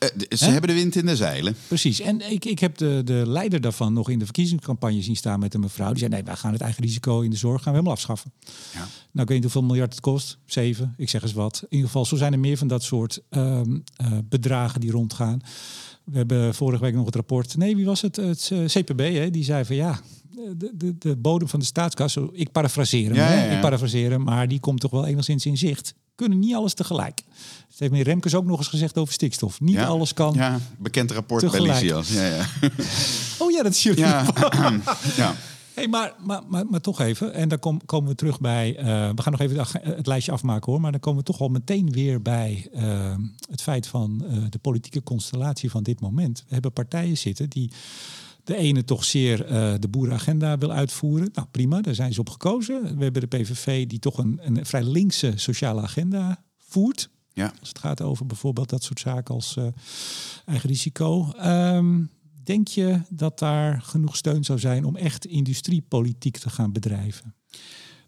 [0.00, 0.50] Uh, ze He?
[0.50, 1.56] hebben de wind in de zeilen.
[1.68, 2.00] Precies.
[2.00, 5.54] En ik, ik heb de, de leider daarvan nog in de verkiezingscampagne zien staan met
[5.54, 5.88] een mevrouw.
[5.88, 8.32] Die zei, nee, wij gaan het eigen risico in de zorg gaan we helemaal afschaffen.
[8.72, 8.78] Ja.
[8.78, 10.38] Nou, ik weet niet hoeveel miljard het kost.
[10.44, 11.58] Zeven, ik zeg eens wat.
[11.60, 15.40] In ieder geval, zo zijn er meer van dat soort um, uh, bedragen die rondgaan.
[16.04, 17.56] We hebben vorige week nog het rapport.
[17.56, 18.16] Nee, wie was het?
[18.16, 19.30] Het uh, CPB, hè?
[19.30, 20.00] die zei van ja,
[20.56, 22.18] de, de, de bodem van de staatskas.
[22.32, 23.34] Ik parafraseer hem, ja, hè?
[23.34, 23.54] ja, ja.
[23.54, 25.94] ik parafraseer hem, maar die komt toch wel enigszins in zicht.
[26.14, 27.22] Kunnen niet alles tegelijk.
[27.76, 29.60] Dat heeft meneer Remkes ook nog eens gezegd over stikstof.
[29.60, 30.34] Niet ja, alles kan.
[30.34, 31.80] Ja, bekend rapport tegelijk.
[31.80, 32.02] bij.
[32.06, 32.46] Ja, ja.
[33.38, 34.00] Oh ja, dat is jullie.
[34.06, 34.24] Ja,
[35.16, 35.34] ja.
[35.74, 38.78] Hey, maar, maar, maar, maar toch even, en dan kom, komen we terug bij.
[38.78, 40.80] Uh, we gaan nog even het, het lijstje afmaken hoor.
[40.80, 43.14] Maar dan komen we toch al meteen weer bij uh,
[43.50, 46.44] het feit van uh, de politieke constellatie van dit moment.
[46.46, 47.72] We hebben partijen zitten die
[48.44, 51.28] de ene toch zeer uh, de boerenagenda wil uitvoeren.
[51.32, 52.96] Nou prima, daar zijn ze op gekozen.
[52.96, 57.10] We hebben de PVV die toch een, een vrij linkse sociale agenda voert.
[57.36, 57.52] Ja.
[57.60, 59.66] Als het gaat over bijvoorbeeld dat soort zaken als uh,
[60.44, 61.32] eigen risico.
[61.42, 62.10] Um,
[62.44, 67.34] denk je dat daar genoeg steun zou zijn om echt industriepolitiek te gaan bedrijven?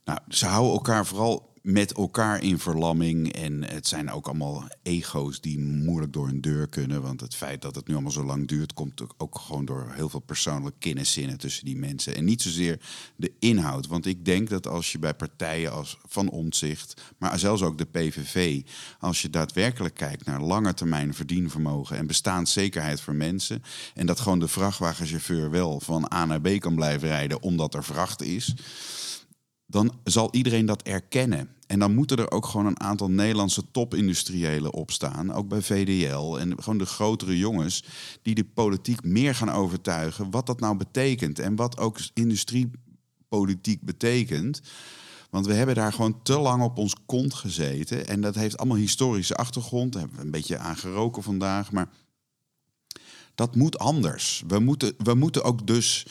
[0.04, 3.32] Nou, ze houden elkaar vooral met elkaar in verlamming.
[3.32, 7.02] En het zijn ook allemaal ego's die moeilijk door een deur kunnen.
[7.02, 10.08] Want het feit dat het nu allemaal zo lang duurt, komt ook gewoon door heel
[10.08, 12.14] veel persoonlijke kenniszinnen tussen die mensen.
[12.14, 12.80] En niet zozeer
[13.16, 13.86] de inhoud.
[13.86, 17.86] Want ik denk dat als je bij partijen als Van Omtzigt, maar zelfs ook de
[17.86, 18.62] PVV,
[18.98, 23.62] als je daadwerkelijk kijkt naar lange termijn verdienvermogen en bestaanszekerheid voor mensen.
[23.94, 27.84] En dat gewoon de vrachtwagenchauffeur wel van A naar B kan blijven rijden omdat er
[27.84, 28.54] vracht is
[29.70, 31.48] dan zal iedereen dat erkennen.
[31.66, 35.32] En dan moeten er ook gewoon een aantal Nederlandse topindustriëlen op staan.
[35.32, 36.36] Ook bij VDL.
[36.36, 37.84] En gewoon de grotere jongens
[38.22, 40.30] die de politiek meer gaan overtuigen.
[40.30, 41.38] Wat dat nou betekent.
[41.38, 44.60] En wat ook industriepolitiek betekent.
[45.30, 48.06] Want we hebben daar gewoon te lang op ons kont gezeten.
[48.06, 49.92] En dat heeft allemaal historische achtergrond.
[49.92, 51.72] Daar hebben we een beetje aan geroken vandaag.
[51.72, 51.88] Maar
[53.34, 54.42] dat moet anders.
[54.46, 56.06] We moeten, we moeten ook dus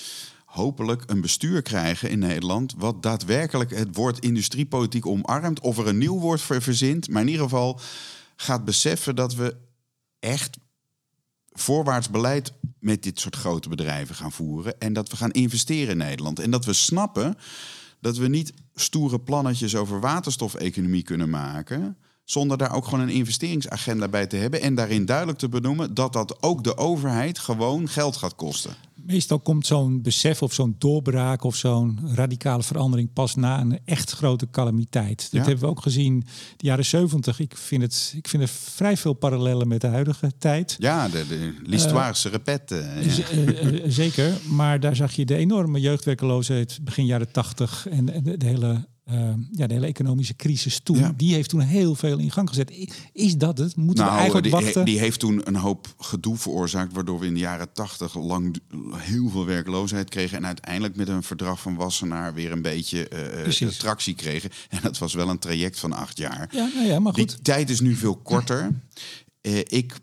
[0.58, 2.74] hopelijk een bestuur krijgen in Nederland.
[2.78, 5.60] wat daadwerkelijk het woord industriepolitiek omarmt.
[5.60, 7.10] of er een nieuw woord voor verzint.
[7.10, 7.80] maar in ieder geval
[8.36, 9.55] gaat beseffen dat we
[10.20, 10.58] echt
[11.51, 14.80] voorwaarts beleid met dit soort grote bedrijven gaan voeren.
[14.80, 16.39] En dat we gaan investeren in Nederland.
[16.39, 17.38] En dat we snappen
[17.99, 21.97] dat we niet stoere plannetjes over waterstofeconomie kunnen maken.
[22.30, 24.61] Zonder daar ook gewoon een investeringsagenda bij te hebben.
[24.61, 28.75] En daarin duidelijk te benoemen dat dat ook de overheid gewoon geld gaat kosten
[29.07, 34.11] meestal komt zo'n besef of zo'n doorbraak of zo'n radicale verandering pas na een echt
[34.11, 35.32] grote calamiteit.
[35.32, 36.25] Dat hebben we ook gezien
[36.57, 37.39] de jaren 70.
[37.39, 40.75] Ik vind, het, ik vind er vrij veel parallellen met de huidige tijd.
[40.80, 42.75] Ja, de, de l'histoire se répète.
[42.75, 43.89] Ja.
[43.89, 48.88] zeker, maar daar zag je de enorme jeugdwerkeloosheid begin jaren 80 en de, de hele
[49.08, 52.89] Ehm, ja, de hele economische crisis toen, die heeft toen heel veel in gang gezet.
[53.14, 53.76] Is dat het?
[53.76, 54.86] Moeten we nou, eigenlijk die, wachten?
[54.86, 58.58] Die heeft toen een hoop gedoe veroorzaakt, waardoor we in de jaren tachtig lang
[58.95, 63.10] heel veel werkloosheid kregen en uiteindelijk met een verdrag van Wassenaar weer een beetje
[63.60, 64.49] uh, tractie kregen.
[64.70, 66.49] En dat was wel een traject van acht jaar.
[66.51, 67.30] Ja, nou ja, maar goed.
[67.30, 68.82] Die tijd is nu veel korter.
[69.41, 69.95] Uh, ik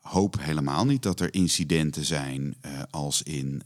[0.00, 2.56] hoop helemaal niet dat er incidenten zijn
[2.90, 3.62] als in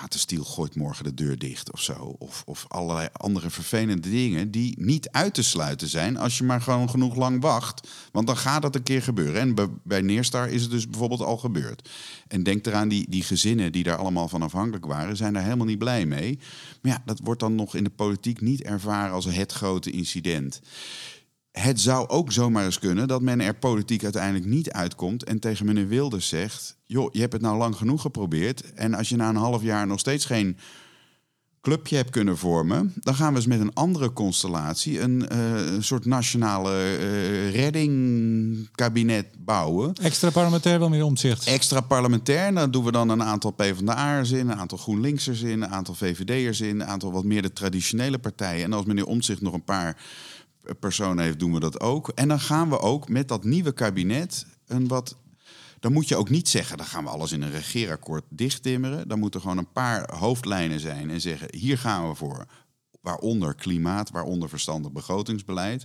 [0.00, 2.16] Tata Steel gooit morgen de deur dicht of zo.
[2.18, 6.60] Of, of allerlei andere vervelende dingen die niet uit te sluiten zijn als je maar
[6.60, 7.88] gewoon genoeg lang wacht.
[8.12, 9.40] Want dan gaat dat een keer gebeuren.
[9.40, 11.88] En bij, Neerstar is het dus bijvoorbeeld al gebeurd.
[12.28, 15.66] En denk eraan, die, die gezinnen die daar allemaal van afhankelijk waren, zijn daar helemaal
[15.66, 16.38] niet blij mee.
[16.82, 20.60] Maar ja, dat wordt dan nog in de politiek niet ervaren als het grote incident.
[21.60, 25.66] Het zou ook zomaar eens kunnen dat men er politiek uiteindelijk niet uitkomt en tegen
[25.66, 28.72] meneer Wilders zegt: joh, je hebt het nou lang genoeg geprobeerd.
[28.72, 30.56] En als je na een half jaar nog steeds geen
[31.60, 36.04] clubje hebt kunnen vormen, dan gaan we eens met een andere constellatie een, uh, soort
[36.04, 39.94] nationale uh, reddingkabinet bouwen.
[39.94, 41.46] Extra parlementair wel meer omzicht.
[41.46, 45.70] Extra parlementair, dan doen we dan een aantal PvdA'ers in, een aantal GroenLinksers in, een
[45.70, 48.64] aantal VVD'ers in, een aantal wat meer de traditionele partijen.
[48.64, 49.96] En als meneer Omtzigt nog een paar
[50.80, 52.08] personen heeft, doen we dat ook.
[52.08, 55.16] En dan gaan we ook met dat nieuwe kabinet een wat
[55.84, 59.08] dan moet je ook niet zeggen, dan gaan we alles in een regeerakkoord dichttimmeren.
[59.08, 62.46] Dan moeten gewoon een paar hoofdlijnen zijn en zeggen, hier gaan we voor.
[63.00, 65.84] Waaronder klimaat, waaronder verstandig begrotingsbeleid.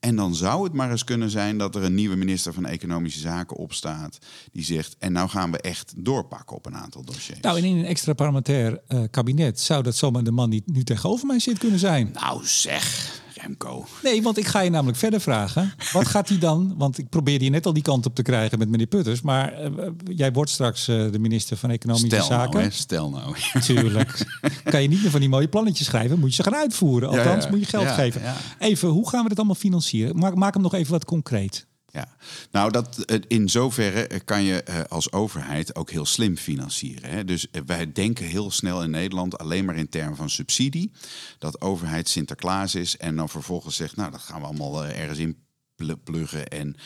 [0.00, 3.20] En dan zou het maar eens kunnen zijn dat er een nieuwe minister van Economische
[3.20, 4.18] Zaken opstaat.
[4.52, 7.40] Die zegt, en nou gaan we echt doorpakken op een aantal dossiers.
[7.40, 10.84] Nou, en in een extra parlementair uh, kabinet zou dat zomaar de man die nu
[10.84, 12.10] tegenover mij zit kunnen zijn.
[12.12, 13.86] Nou zeg, Remco.
[14.02, 15.72] Nee, want ik ga je namelijk verder vragen.
[15.92, 16.74] Wat gaat hij dan?
[16.76, 19.20] Want ik probeerde je net al die kant op te krijgen met meneer Putters.
[19.20, 22.50] Maar uh, jij wordt straks uh, de minister van Economische stel Zaken.
[22.50, 23.36] Nou, hè, stel nou.
[23.66, 24.26] Tuurlijk.
[24.64, 26.18] kan je niet meer van die mooie plannetjes schrijven.
[26.18, 27.08] Moet je ze gaan uitvoeren.
[27.08, 27.50] Althans, ja, ja.
[27.50, 28.22] moet je geld geven.
[28.58, 30.18] Even, hoe gaan we dit allemaal financieren?
[30.18, 31.66] Maak, maak hem nog even wat concreet.
[31.92, 32.08] Ja,
[32.50, 37.10] nou dat in zoverre kan je eh, als overheid ook heel slim financieren.
[37.10, 37.24] Hè?
[37.24, 40.92] Dus eh, wij denken heel snel in Nederland alleen maar in termen van subsidie.
[41.38, 45.18] Dat overheid Sinterklaas is en dan vervolgens zegt, nou dat gaan we allemaal eh, ergens
[45.18, 45.46] in
[46.04, 46.76] pluggen en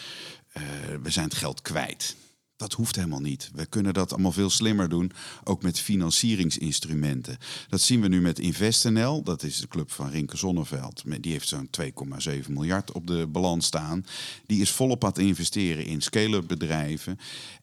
[1.03, 2.17] we zijn het geld kwijt.
[2.63, 3.51] Dat hoeft helemaal niet.
[3.55, 5.13] We kunnen dat allemaal veel slimmer doen,
[5.45, 7.39] ook met financieringsinstrumenten.
[7.69, 11.03] Dat zien we nu met InvestNL, dat is de club van Rinke Zonneveld.
[11.21, 14.05] Die heeft zo'n 2,7 miljard op de balans staan.
[14.47, 17.19] Die is volop aan het investeren in scale-up bedrijven.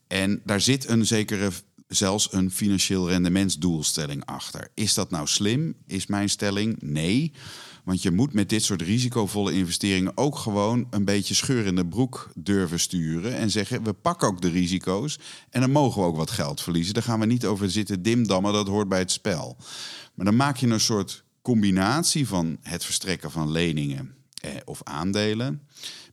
[0.07, 1.51] En daar zit een zekere
[1.87, 4.71] zelfs een financieel rendementsdoelstelling achter.
[4.73, 5.75] Is dat nou slim?
[5.87, 7.31] Is mijn stelling nee.
[7.89, 11.85] Want je moet met dit soort risicovolle investeringen ook gewoon een beetje scheur in de
[11.85, 13.35] broek durven sturen.
[13.35, 15.19] En zeggen, we pakken ook de risico's.
[15.49, 16.93] En dan mogen we ook wat geld verliezen.
[16.93, 19.57] Daar gaan we niet over zitten dimdammen, dat hoort bij het spel.
[20.13, 25.61] Maar dan maak je een soort combinatie van het verstrekken van leningen eh, of aandelen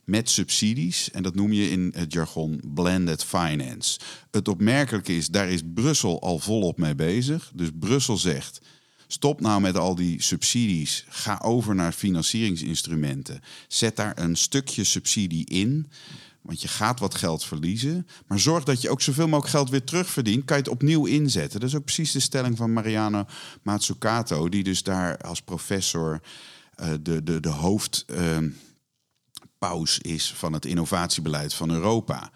[0.03, 1.11] met subsidies.
[1.11, 3.99] En dat noem je in het jargon blended finance.
[4.31, 7.51] Het opmerkelijke is, daar is Brussel al volop mee bezig.
[7.55, 8.61] Dus Brussel zegt,
[9.07, 11.05] Stop nou met al die subsidies.
[11.09, 13.41] Ga over naar financieringsinstrumenten.
[13.67, 15.91] Zet daar een stukje subsidie in.
[16.41, 18.07] Want je gaat wat geld verliezen.
[18.27, 20.45] Maar zorg dat je ook zoveel mogelijk geld weer terugverdient.
[20.45, 21.59] Kan je het opnieuw inzetten.
[21.59, 23.25] Dat is ook precies de stelling van Mariano
[23.61, 24.49] Mazzucato.
[24.49, 26.21] Die dus daar als professor
[26.81, 28.09] uh, de, de, de hoofdpaus
[30.01, 32.31] uh, is van het innovatiebeleid van Europa.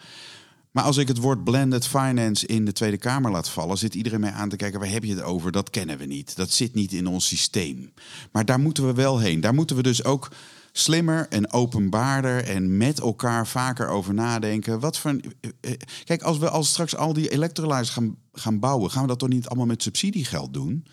[0.71, 4.19] Maar als ik het woord blended finance in de Tweede Kamer laat vallen, zit iedereen
[4.19, 5.51] mee aan te kijken, waar heb je het over?
[5.51, 6.35] Dat kennen we niet.
[6.35, 7.93] Dat zit niet in ons systeem.
[8.31, 9.41] Maar daar moeten we wel heen.
[9.41, 10.31] Daar moeten we dus ook
[10.71, 14.79] slimmer en openbaarder en met elkaar vaker over nadenken.
[14.79, 15.19] Wat voor.
[15.59, 15.71] Eh,
[16.03, 19.29] kijk, als we als straks al die electrolyzers gaan, gaan bouwen, gaan we dat toch
[19.29, 20.85] niet allemaal met subsidiegeld doen?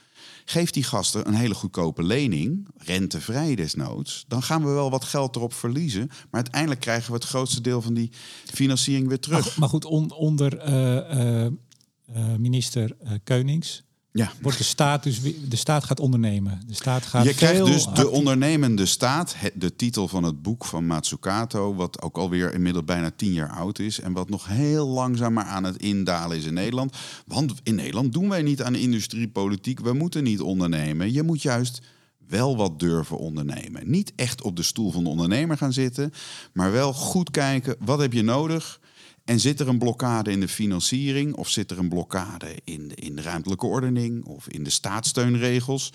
[0.50, 4.24] Geef die gasten een hele goedkope lening, rentevrij desnoods.
[4.28, 6.06] Dan gaan we wel wat geld erop verliezen.
[6.06, 8.10] Maar uiteindelijk krijgen we het grootste deel van die
[8.44, 9.56] financiering weer terug.
[9.56, 9.84] Maar, goed,
[10.14, 13.82] onder uh, uh, minister Keunings
[14.12, 14.32] ja.
[14.40, 16.60] Wordt de staat dus de staat gaat ondernemen.
[16.66, 20.86] De staat gaat Je krijgt dus de ondernemende staat, de titel van het boek van
[20.86, 25.32] Matsukato, wat ook alweer inmiddels bijna tien jaar oud is en wat nog heel langzaam
[25.32, 26.96] maar aan het indalen is in Nederland.
[27.26, 29.80] Want in Nederland doen wij niet aan industriepolitiek.
[29.80, 31.12] We moeten niet ondernemen.
[31.12, 31.80] Je moet juist
[32.28, 33.90] wel wat durven ondernemen.
[33.90, 36.12] Niet echt op de stoel van de ondernemer gaan zitten,
[36.52, 38.80] maar wel goed kijken wat heb je nodig
[39.28, 42.94] en zit er een blokkade in de financiering of zit er een blokkade in de,
[42.94, 45.92] in de ruimtelijke ordening of in de staatssteunregels?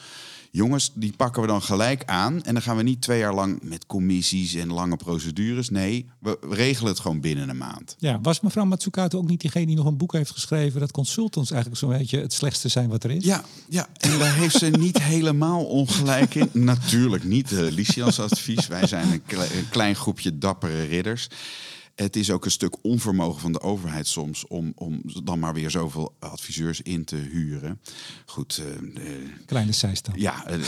[0.51, 2.43] Jongens, die pakken we dan gelijk aan.
[2.43, 5.69] En dan gaan we niet twee jaar lang met commissies en lange procedures.
[5.69, 7.95] Nee, we regelen het gewoon binnen een maand.
[7.97, 10.79] Ja, was mevrouw Matsukato ook niet diegene die nog een boek heeft geschreven...
[10.79, 13.25] dat consultants eigenlijk zo'n beetje het slechtste zijn wat er is?
[13.25, 13.87] Ja, ja.
[13.97, 16.49] en daar heeft ze niet helemaal ongelijk in.
[16.51, 18.67] Natuurlijk niet uh, Lycians advies.
[18.67, 21.29] Wij zijn een, een klein groepje dappere ridders.
[21.95, 25.71] Het is ook een stuk onvermogen van de overheid soms om, om dan maar weer
[25.71, 27.79] zoveel adviseurs in te huren.
[28.25, 28.61] Goed.
[28.97, 29.03] Uh,
[29.45, 30.19] Kleine zijstand.
[30.19, 30.65] Ja, uh,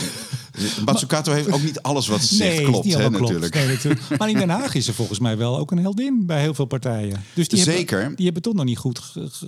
[0.84, 3.20] Matsukato heeft ook niet alles wat ze zegt klopt, hè, klopt.
[3.20, 3.54] Natuurlijk.
[3.54, 4.18] Nee, natuurlijk.
[4.18, 6.64] Maar in Den Haag is ze volgens mij wel ook een heldin bij heel veel
[6.64, 7.22] partijen.
[7.34, 7.98] Dus die Zeker.
[7.98, 9.00] Hebben, die hebben toch nog niet goed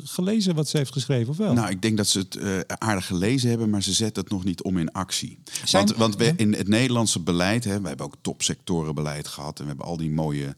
[0.05, 1.53] gelezen wat ze heeft geschreven, of wel?
[1.53, 4.45] Nou, ik denk dat ze het uh, aardig gelezen hebben, maar ze zetten het nog
[4.45, 5.39] niet om in actie.
[5.71, 9.69] Want, want we, in het Nederlandse beleid, hè, we hebben ook topsectorenbeleid gehad en we
[9.69, 10.55] hebben al die mooie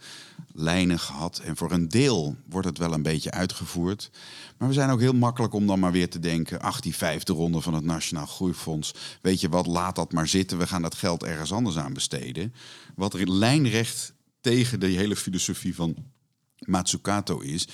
[0.52, 1.38] lijnen gehad.
[1.38, 4.10] En voor een deel wordt het wel een beetje uitgevoerd.
[4.58, 6.60] Maar we zijn ook heel makkelijk om dan maar weer te denken...
[6.60, 8.94] ach, die vijfde ronde van het Nationaal Groeifonds...
[9.20, 10.58] weet je wat, laat dat maar zitten.
[10.58, 12.54] We gaan dat geld ergens anders aan besteden.
[12.94, 15.94] Wat er lijnrecht tegen de hele filosofie van
[16.58, 17.68] Matsukato is...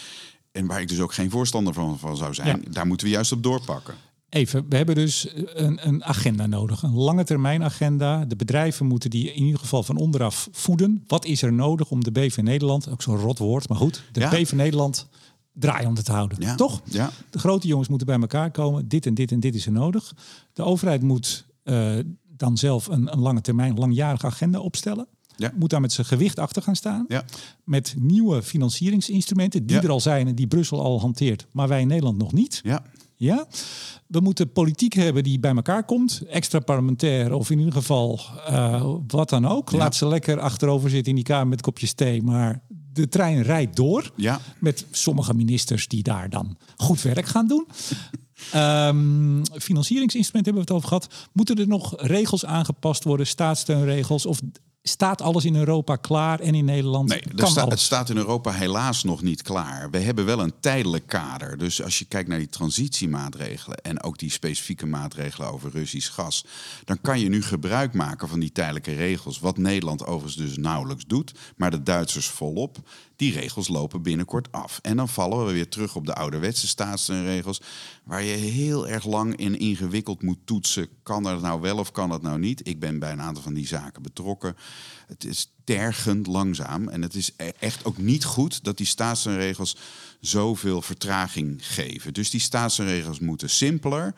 [0.53, 2.65] en waar ik dus ook geen voorstander van, van zou zijn...
[2.71, 3.95] daar moeten we juist op doorpakken.
[4.37, 8.25] Even, we hebben dus een, een, agenda nodig, een lange termijn agenda.
[8.25, 11.05] De bedrijven moeten die in ieder geval van onderaf voeden.
[11.07, 14.29] Wat is er nodig om de BV Nederland, ook zo'n rot woord, maar goed, de
[14.29, 15.09] BV Nederland
[15.53, 16.41] draaiende te houden.
[16.41, 16.55] Ja.
[16.55, 16.83] Toch?
[16.85, 17.11] Ja.
[17.31, 18.89] De grote jongens moeten bij elkaar komen.
[18.89, 20.15] Dit en dit en dit is er nodig.
[20.53, 21.99] De overheid moet uh,
[22.37, 25.07] dan zelf een, een lange termijn, langjarige agenda opstellen.
[25.37, 25.53] Ja.
[25.55, 27.05] Moet daar met zijn gewicht achter gaan staan.
[27.09, 27.25] Ja.
[27.65, 31.87] Met nieuwe financieringsinstrumenten die er al zijn en die Brussel al hanteert, maar wij in
[31.87, 32.61] Nederland nog niet.
[32.63, 32.83] Ja.
[33.17, 33.47] Ja?
[34.07, 36.23] We moeten politiek hebben die bij elkaar komt.
[36.31, 39.73] Extra parlementair of in ieder geval uh, wat dan ook.
[39.73, 42.23] Laat ze lekker achterover zitten in die kamer met kopjes thee.
[42.23, 42.63] Maar
[42.93, 44.11] de trein rijdt door.
[44.17, 44.41] Ja.
[44.59, 47.67] Met sommige ministers die daar dan goed werk gaan doen.
[48.55, 51.29] Um, financieringsinstrumenten hebben we het over gehad.
[51.33, 54.27] Moeten er nog regels aangepast worden, staatssteunregels?
[54.27, 54.41] Of
[54.89, 57.09] Staat alles in Europa klaar en in Nederland?
[57.09, 59.91] Nee, sta het staat in Europa helaas nog niet klaar.
[59.91, 61.59] We hebben wel een tijdelijk kader.
[61.59, 66.45] Dus als je kijkt naar die transitiemaatregelen en ook die specifieke maatregelen over Russisch gas,
[66.85, 69.39] dan kan je nu gebruik maken van die tijdelijke regels.
[69.39, 72.79] Wat Nederland overigens dus nauwelijks doet, maar de Duitsers volop.
[73.17, 74.79] Die regels lopen binnenkort af.
[74.83, 77.61] En dan vallen we weer terug op de ouderwetse staatssteunregels,
[78.05, 80.89] waar je heel erg lang in ingewikkeld moet toetsen.
[81.03, 82.69] Kan dat nou wel of kan dat nou niet?
[82.69, 84.57] Ik ben bij een aantal van die zaken betrokken.
[85.07, 86.89] Het is tergend langzaam.
[86.89, 89.77] En het is e- echt ook niet goed dat die staatssteunregels
[90.21, 92.15] zoveel vertraging geven.
[92.15, 94.15] Dus die staatssteunregels moeten simpeler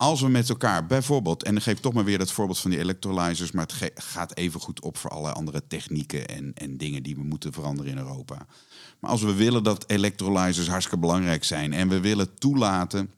[0.00, 2.70] als we met elkaar bijvoorbeeld, en dan geef ik toch maar weer het voorbeeld van
[2.70, 7.02] die electrolyzers, maar het gaat even goed op voor alle andere technieken en, en dingen
[7.02, 8.46] die we moeten veranderen in Europa.
[9.00, 13.10] Maar als we willen dat electrolyzers hartstikke belangrijk zijn en we willen toelaten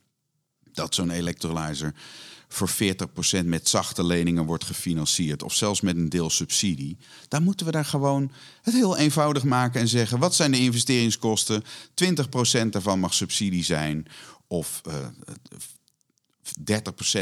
[0.71, 1.93] dat zo'n electrolyzer
[2.47, 2.69] voor
[3.41, 5.43] 40% met zachte leningen wordt gefinancierd.
[5.43, 6.97] Of zelfs met een deel subsidie.
[7.27, 8.31] Dan moeten we daar gewoon
[8.61, 11.63] het heel eenvoudig maken en zeggen: wat zijn de investeringskosten?
[11.63, 11.65] 20%
[12.69, 14.05] daarvan mag subsidie zijn.
[14.47, 14.93] Of uh,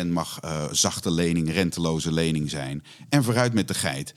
[0.03, 2.84] 30% mag uh, zachte lening, renteloze lening zijn.
[3.09, 4.13] En vooruit met de geit.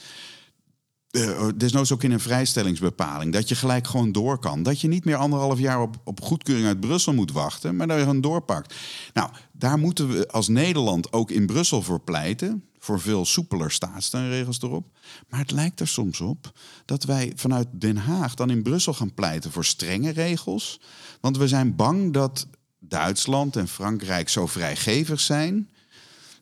[1.11, 3.33] Uh, desnoods ook in een vrijstellingsbepaling.
[3.33, 4.63] Dat je gelijk gewoon door kan.
[4.63, 7.77] Dat je niet meer anderhalf jaar op, op goedkeuring uit Brussel moet wachten.
[7.77, 8.75] Maar dat je gewoon doorpakt.
[9.13, 12.65] Nou, daar moeten we als Nederland ook in Brussel voor pleiten.
[12.79, 14.87] Voor veel soepeler staatssteunregels erop.
[15.29, 16.53] Maar het lijkt er soms op
[16.85, 20.81] dat wij vanuit Den Haag dan in Brussel gaan pleiten voor strenge regels.
[21.21, 22.47] Want we zijn bang dat
[22.89, 25.69] Duitsland en Frankrijk zo vrijgevig zijn.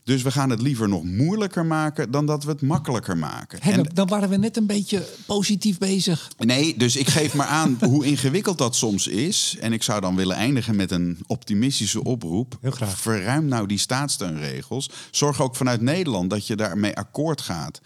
[0.04, 3.60] Dus we gaan het liever nog moeilijker maken dan dat we het makkelijker maken.
[3.60, 6.30] en, dan waren we net een beetje positief bezig.
[6.38, 9.56] Nee, dus ik geef maar aan hoe ingewikkeld dat soms is.
[9.60, 12.58] En ik zou dan willen eindigen met een optimistische oproep.
[12.60, 13.00] Heel graag.
[13.00, 14.90] Verruim nou die staatssteunregels.
[15.10, 17.80] Zorg ook vanuit Nederland dat je daarmee akkoord gaat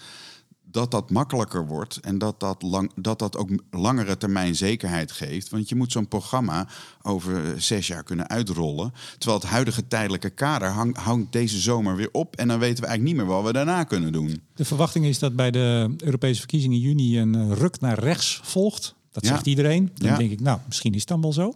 [0.77, 5.49] dat dat makkelijker wordt en dat dat, lang, dat dat ook langere termijn zekerheid geeft.
[5.49, 6.69] Want je moet zo'n programma
[7.03, 8.93] over zes jaar kunnen uitrollen.
[9.19, 12.37] Terwijl het huidige tijdelijke kader hang, hangt deze zomer weer op.
[12.37, 14.43] En dan weten we eigenlijk niet meer wat we daarna kunnen doen.
[14.55, 18.41] De verwachting is dat bij de Europese verkiezingen in juni een eh, ruk naar rechts
[18.43, 18.95] volgt.
[19.13, 19.91] Dat zegt iedereen.
[19.95, 21.55] Dan denk ik, nou, misschien is het dan wel zo.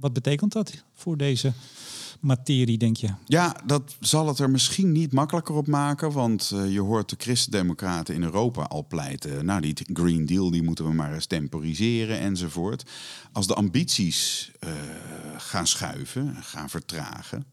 [0.00, 1.52] Wat betekent dat voor deze
[2.20, 3.08] materie, denk je?
[3.26, 6.12] Ja, dat zal het er misschien niet makkelijker op maken.
[6.12, 9.44] Want uh, je hoort de christendemocraten in Europa al pleiten.
[9.44, 12.90] Nou, die Green Deal die moeten we maar eens temporiseren enzovoort.
[13.32, 14.70] Als de ambities uh,
[15.36, 17.46] gaan schuiven, gaan vertragen.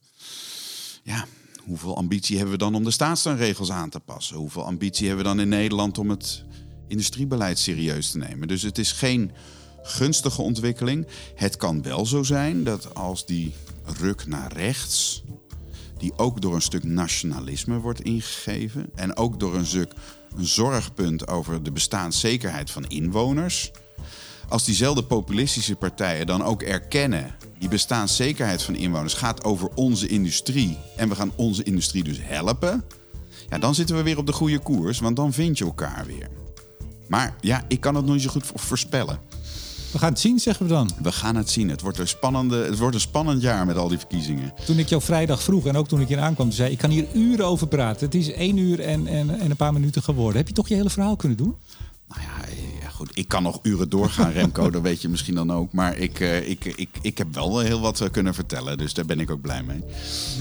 [1.03, 1.25] Ja,
[1.63, 4.37] hoeveel ambitie hebben we dan om de staatssteunregels aan te passen?
[4.37, 6.43] Hoeveel ambitie hebben we dan in Nederland om het
[6.87, 8.47] industriebeleid serieus te nemen?
[8.47, 9.31] Dus het is geen
[9.83, 11.07] gunstige ontwikkeling.
[11.35, 13.53] Het kan wel zo zijn dat als die
[13.99, 15.23] ruk naar rechts,
[15.97, 19.93] die ook door een stuk nationalisme wordt ingegeven en ook door een stuk
[20.37, 23.71] een zorgpunt over de bestaanszekerheid van inwoners.
[24.49, 30.77] Als diezelfde populistische partijen dan ook erkennen, die bestaanszekerheid van inwoners gaat over onze industrie
[30.95, 32.83] en we gaan onze industrie dus helpen,
[33.49, 36.29] ja, dan zitten we weer op de goede koers, want dan vind je elkaar weer.
[37.07, 39.19] Maar ja, ik kan het nog niet zo goed voorspellen.
[39.93, 40.89] We gaan het zien, zeggen we dan.
[41.01, 41.69] We gaan het zien.
[41.69, 44.53] Het wordt, een spannende, het wordt een spannend jaar met al die verkiezingen.
[44.65, 47.05] Toen ik jou vrijdag vroeg en ook toen ik hier aankwam, zei ik kan hier
[47.13, 48.05] uren over praten.
[48.05, 50.37] Het is één uur en, en, en een paar minuten geworden.
[50.37, 51.55] Heb je toch je hele verhaal kunnen doen?
[52.07, 53.09] Nou ja, ja goed.
[53.13, 54.69] Ik kan nog uren doorgaan, Remco.
[54.69, 55.73] dat weet je misschien dan ook.
[55.73, 58.77] Maar ik, uh, ik, ik, ik heb wel heel wat eh, kunnen vertellen.
[58.77, 59.83] Dus daar ben ik ook blij mee.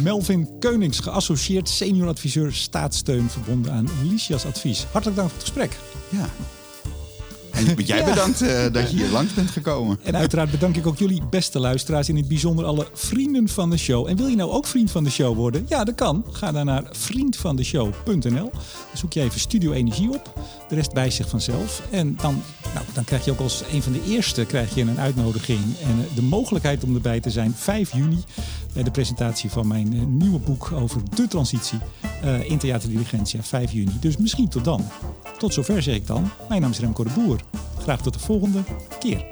[0.02, 4.86] Melvin Keunings, geassocieerd senior adviseur staatssteun verbonden aan Licia's advies.
[4.92, 5.78] Hartelijk dank voor het gesprek.
[6.08, 6.28] Ja,
[7.52, 9.98] en jij bedankt uh, dat je hier langs bent gekomen.
[10.02, 12.08] En uiteraard bedank ik ook jullie beste luisteraars.
[12.08, 14.08] In het bijzonder alle vrienden van de show.
[14.08, 15.66] En wil je nou ook vriend van de show worden?
[15.68, 16.24] Ja, dat kan.
[16.30, 18.50] Ga dan naar vriendvandeshow.nl.
[18.50, 18.50] Dan
[18.92, 20.32] zoek je even Studio Energie op.
[20.68, 21.82] De rest bij zich vanzelf.
[21.90, 22.42] En dan,
[22.74, 25.60] nou, dan krijg je ook als een van de eerste krijg je een uitnodiging.
[25.82, 28.24] En de mogelijkheid om erbij te zijn 5 juni.
[28.72, 31.78] Bij de presentatie van mijn uh, nieuwe boek over de transitie.
[32.24, 33.98] Uh, in Theater Diligentia 5 juni.
[34.00, 34.84] Dus misschien tot dan.
[35.38, 36.30] Tot zover zeg ik dan.
[36.48, 37.40] Mijn naam is Remco de Boer.
[37.78, 38.62] Graag tot de volgende
[38.98, 39.24] keer.